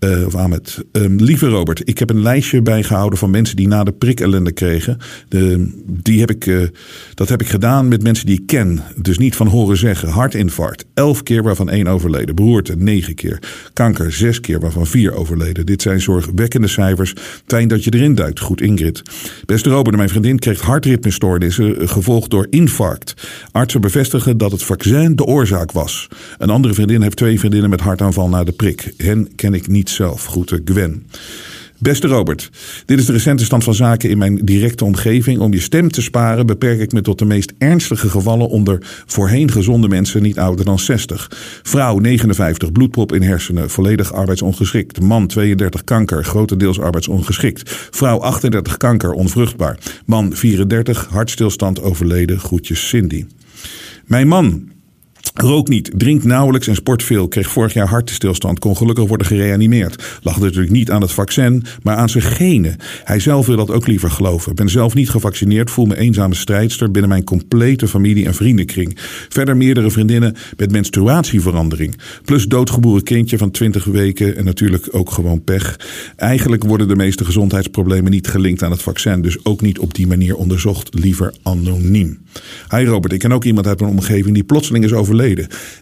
[0.00, 0.84] Uh, of Ahmed.
[0.92, 4.52] Um, lieve Robert, ik heb een lijstje bijgehouden van mensen die na de prik ellende
[4.52, 4.98] kregen.
[5.28, 6.68] De, die heb ik, uh,
[7.14, 8.80] dat heb ik gedaan met mensen die ik ken.
[8.96, 10.08] Dus niet van horen zeggen.
[10.08, 12.34] Hartinfarct, elf keer waarvan één overleden.
[12.34, 13.38] Beroerte, negen keer.
[13.72, 15.66] Kanker, zes keer waarvan vier overleden.
[15.66, 17.14] Dit zijn zorgwekkende cijfers.
[17.46, 18.40] Fijn dat je erin duikt.
[18.40, 19.02] Goed Ingrid.
[19.46, 23.14] Beste Robert, mijn vriendin kreeg hartritmestoornissen eh, gevolgd door infarct.
[23.52, 26.08] Artsen bevestigen dat het vaccin de oorzaak was.
[26.38, 28.92] Een andere vriendin heeft twee vriendinnen met hartaanval na de prik.
[28.96, 30.26] Hen ken ik niet zelf.
[30.26, 31.06] Groeten Gwen.
[31.78, 32.50] Beste Robert,
[32.84, 35.38] dit is de recente stand van zaken in mijn directe omgeving.
[35.40, 39.50] Om je stem te sparen beperk ik me tot de meest ernstige gevallen onder voorheen
[39.50, 41.30] gezonde mensen niet ouder dan 60.
[41.62, 45.00] Vrouw 59, bloedprop in hersenen, volledig arbeidsongeschikt.
[45.00, 47.70] Man 32, kanker, grotendeels arbeidsongeschikt.
[47.90, 49.78] Vrouw 38, kanker, onvruchtbaar.
[50.06, 52.38] Man 34, hartstilstand overleden.
[52.38, 53.24] Groetjes Cindy.
[54.04, 54.68] Mijn man
[55.34, 57.28] Rook niet, drinkt nauwelijks en sport veel.
[57.28, 60.18] Kreeg vorig jaar hartstilstand, kon gelukkig worden gereanimeerd.
[60.22, 62.76] Lag natuurlijk niet aan het vaccin, maar aan zijn genen.
[63.04, 64.54] Hij zelf wil dat ook liever geloven.
[64.54, 68.96] Ben zelf niet gevaccineerd, voel me eenzame strijdster binnen mijn complete familie- en vriendenkring.
[69.28, 71.98] Verder meerdere vriendinnen met menstruatieverandering.
[72.24, 75.78] Plus doodgeboren kindje van 20 weken en natuurlijk ook gewoon pech.
[76.16, 80.06] Eigenlijk worden de meeste gezondheidsproblemen niet gelinkt aan het vaccin, dus ook niet op die
[80.06, 82.18] manier onderzocht, liever anoniem.
[82.70, 85.15] Hi Robert, ik ken ook iemand uit mijn omgeving die plotseling is overleden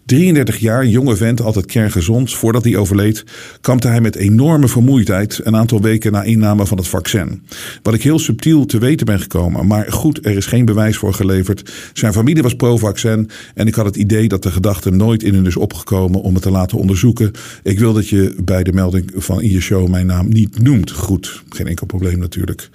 [0.04, 2.34] 33 jaar, jonge vent, altijd kerngezond.
[2.34, 3.24] Voordat hij overleed,
[3.60, 7.42] kampte hij met enorme vermoeidheid een aantal weken na inname van het vaccin.
[7.82, 9.66] Wat ik heel subtiel te weten ben gekomen.
[9.66, 11.72] Maar goed, er is geen bewijs voor geleverd.
[11.92, 15.46] Zijn familie was pro-vaccin en ik had het idee dat de gedachte nooit in hun
[15.46, 17.30] is opgekomen om het te laten onderzoeken.
[17.62, 20.90] Ik wil dat je bij de melding van in je show mijn naam niet noemt.
[20.90, 22.70] Goed, geen enkel probleem natuurlijk.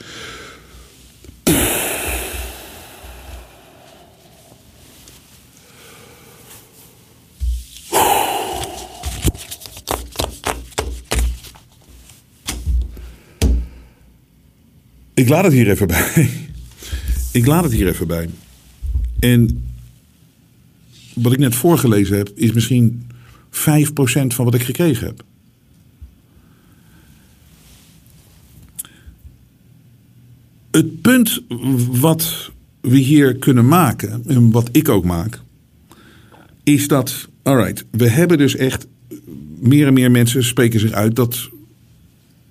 [15.19, 16.29] Ik laat het hier even bij.
[17.31, 18.29] Ik laat het hier even bij.
[19.19, 19.63] En
[21.13, 23.07] wat ik net voorgelezen heb, is misschien
[23.51, 23.51] 5%
[24.27, 25.23] van wat ik gekregen heb.
[30.71, 31.41] Het punt
[31.91, 32.51] wat
[32.81, 35.41] we hier kunnen maken, en wat ik ook maak,
[36.63, 38.87] is dat, alright, we hebben dus echt,
[39.59, 41.49] meer en meer mensen spreken zich uit dat,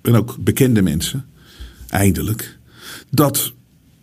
[0.01, 1.25] en ook bekende mensen,
[1.87, 2.58] eindelijk,
[3.09, 3.53] dat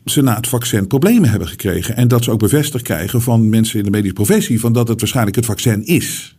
[0.05, 1.97] ze na het vaccin problemen hebben gekregen.
[1.97, 5.01] En dat ze ook bevestigd krijgen van mensen in de medische professie van dat het
[5.01, 6.37] waarschijnlijk het vaccin is.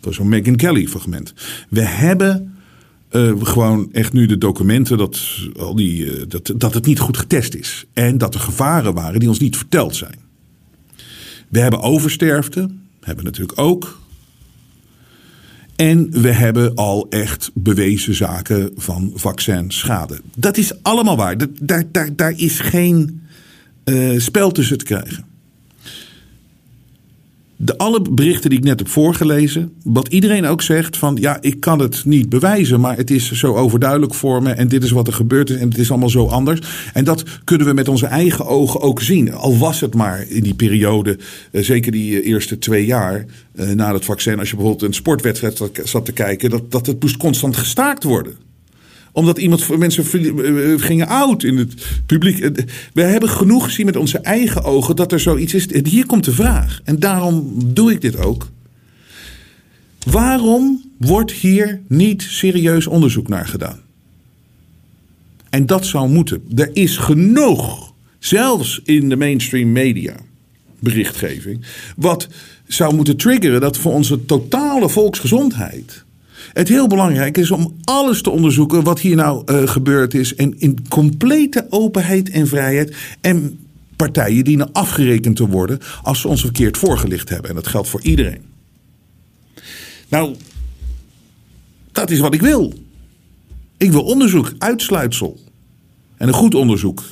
[0.00, 1.34] Dat is zo'n Megan Kelly fragment.
[1.68, 2.54] We hebben
[3.12, 5.20] uh, gewoon echt nu de documenten dat,
[5.58, 7.86] al die, uh, dat, dat het niet goed getest is.
[7.92, 10.18] En dat er gevaren waren die ons niet verteld zijn.
[11.48, 12.70] We hebben oversterfte,
[13.00, 13.99] hebben natuurlijk ook.
[15.80, 20.20] En we hebben al echt bewezen zaken van vaccinschade.
[20.36, 21.36] Dat is allemaal waar.
[21.60, 23.22] Daar, daar, daar is geen
[23.84, 25.29] uh, spel tussen te krijgen
[27.62, 31.60] de alle berichten die ik net heb voorgelezen, wat iedereen ook zegt van ja, ik
[31.60, 35.06] kan het niet bewijzen, maar het is zo overduidelijk voor me en dit is wat
[35.06, 36.60] er gebeurd is en het is allemaal zo anders.
[36.92, 39.32] En dat kunnen we met onze eigen ogen ook zien.
[39.32, 41.18] Al was het maar in die periode,
[41.52, 44.94] eh, zeker die eh, eerste twee jaar eh, na het vaccin, als je bijvoorbeeld een
[44.94, 48.49] sportwedstrijd zat te kijken, dat, dat het moest constant gestaakt worden
[49.12, 52.40] omdat iemand, mensen eh, eh, gingen oud in het publiek.
[52.40, 55.66] Eh, we hebben genoeg gezien met onze eigen ogen dat er zoiets is.
[55.82, 56.80] Hier komt de vraag.
[56.84, 58.48] En daarom doe ik dit ook.
[60.06, 63.80] Waarom wordt hier niet serieus onderzoek naar gedaan?
[65.50, 66.42] En dat zou moeten.
[66.56, 70.16] Er is genoeg, zelfs in de mainstream media,
[70.78, 71.64] berichtgeving,
[71.96, 72.28] wat
[72.66, 76.04] zou moeten triggeren dat voor onze totale volksgezondheid
[76.52, 80.34] het heel belangrijk is om alles te onderzoeken wat hier nou uh, gebeurd is.
[80.34, 82.96] En in complete openheid en vrijheid.
[83.20, 83.58] En
[83.96, 87.50] partijen dienen afgerekend te worden als ze ons verkeerd voorgelicht hebben.
[87.50, 88.42] En dat geldt voor iedereen.
[90.08, 90.36] Nou,
[91.92, 92.74] dat is wat ik wil.
[93.76, 95.40] Ik wil onderzoek, uitsluitsel.
[96.16, 97.02] En een goed onderzoek.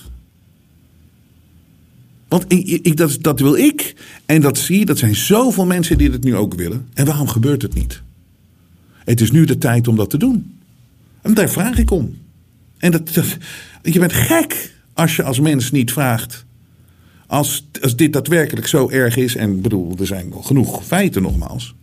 [2.29, 3.95] Want ik, dat, dat wil ik.
[4.27, 6.89] En dat zie je, dat zijn zoveel mensen die het nu ook willen.
[6.95, 8.03] En waarom gebeurt het niet?
[9.09, 10.59] Het is nu de tijd om dat te doen.
[11.23, 12.17] En daar vraag ik om.
[12.79, 13.15] En dat,
[13.83, 16.45] je bent gek als je als mens niet vraagt.
[17.27, 21.75] Als, als dit daadwerkelijk zo erg is, en bedoel, er zijn genoeg feiten nogmaals.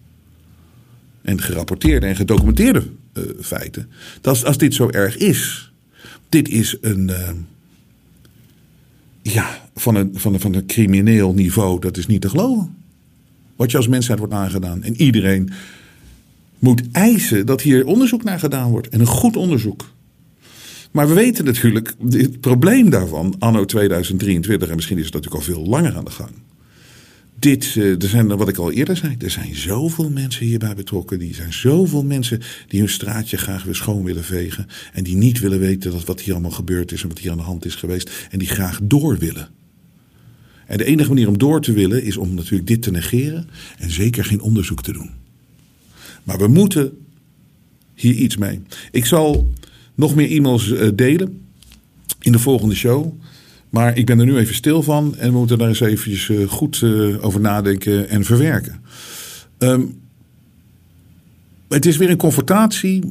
[1.21, 3.89] En gerapporteerde en gedocumenteerde uh, feiten.
[4.21, 5.71] Dat als, dit zo erg is.
[6.29, 7.07] Dit is een.
[7.09, 7.29] Uh,
[9.21, 12.75] ja, van een, van, een, van een crimineel niveau, dat is niet te geloven.
[13.55, 14.83] Wat je als mensheid wordt aangedaan.
[14.83, 15.51] En iedereen
[16.59, 18.89] moet eisen dat hier onderzoek naar gedaan wordt.
[18.89, 19.93] En een goed onderzoek.
[20.91, 25.53] Maar we weten natuurlijk het probleem daarvan, anno 2023, en misschien is het natuurlijk al
[25.53, 26.31] veel langer aan de gang.
[27.39, 31.21] Dit, eh, er zijn, wat ik al eerder zei, er zijn zoveel mensen hierbij betrokken.
[31.21, 34.67] Er zijn zoveel mensen die hun straatje graag weer schoon willen vegen.
[34.93, 37.37] En die niet willen weten dat wat hier allemaal gebeurd is en wat hier aan
[37.37, 38.27] de hand is geweest.
[38.31, 39.49] En die graag door willen.
[40.67, 43.47] En de enige manier om door te willen is om natuurlijk dit te negeren
[43.77, 45.24] en zeker geen onderzoek te doen.
[46.25, 46.97] Maar we moeten
[47.93, 48.61] hier iets mee.
[48.91, 49.53] Ik zal
[49.95, 51.41] nog meer e-mails eh, delen
[52.19, 53.13] in de volgende show.
[53.69, 56.47] Maar ik ben er nu even stil van en we moeten daar eens eventjes eh,
[56.47, 58.81] goed eh, over nadenken en verwerken.
[59.57, 60.03] Um,
[61.69, 63.03] het is weer een confrontatie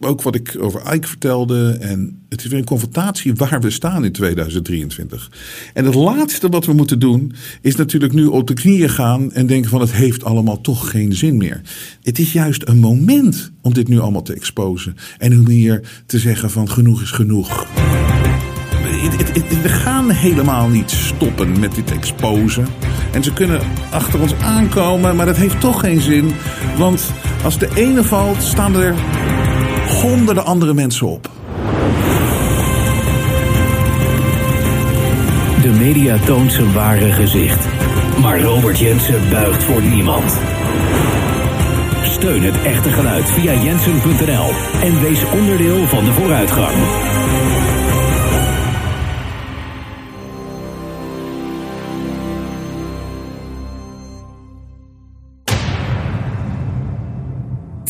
[0.00, 1.76] ook wat ik over Ike vertelde.
[1.80, 5.30] En het is weer een confrontatie waar we staan in 2023.
[5.74, 9.46] En het laatste wat we moeten doen is natuurlijk nu op de knieën gaan en
[9.46, 11.60] denken van het heeft allemaal toch geen zin meer.
[12.02, 14.96] Het is juist een moment om dit nu allemaal te exposen.
[15.18, 17.66] En om hier te zeggen van genoeg is genoeg.
[19.62, 22.66] We gaan helemaal niet stoppen met dit exposen.
[23.12, 26.32] En ze kunnen achter ons aankomen, maar dat heeft toch geen zin.
[26.78, 27.12] Want
[27.44, 28.94] als de ene valt, staan er
[30.04, 31.30] honderden andere mensen op.
[35.62, 37.66] De media toont zijn ware gezicht.
[38.20, 40.38] Maar Robert Jensen buigt voor niemand.
[42.02, 44.50] Steun het echte geluid via jensen.nl
[44.82, 46.74] en wees onderdeel van de vooruitgang.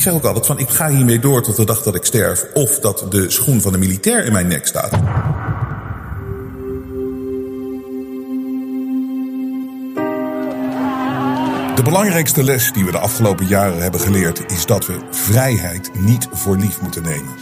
[0.04, 2.46] Zeg ook altijd van ik ga hiermee door tot de dag dat ik sterf.
[2.52, 4.90] Of dat de schoen van de militair in mijn nek staat.
[11.74, 16.28] De belangrijkste les die we de afgelopen jaren hebben geleerd is dat we vrijheid niet
[16.32, 17.34] voor lief moeten nemen.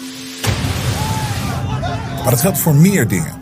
[2.22, 3.41] Maar dat geldt voor meer dingen.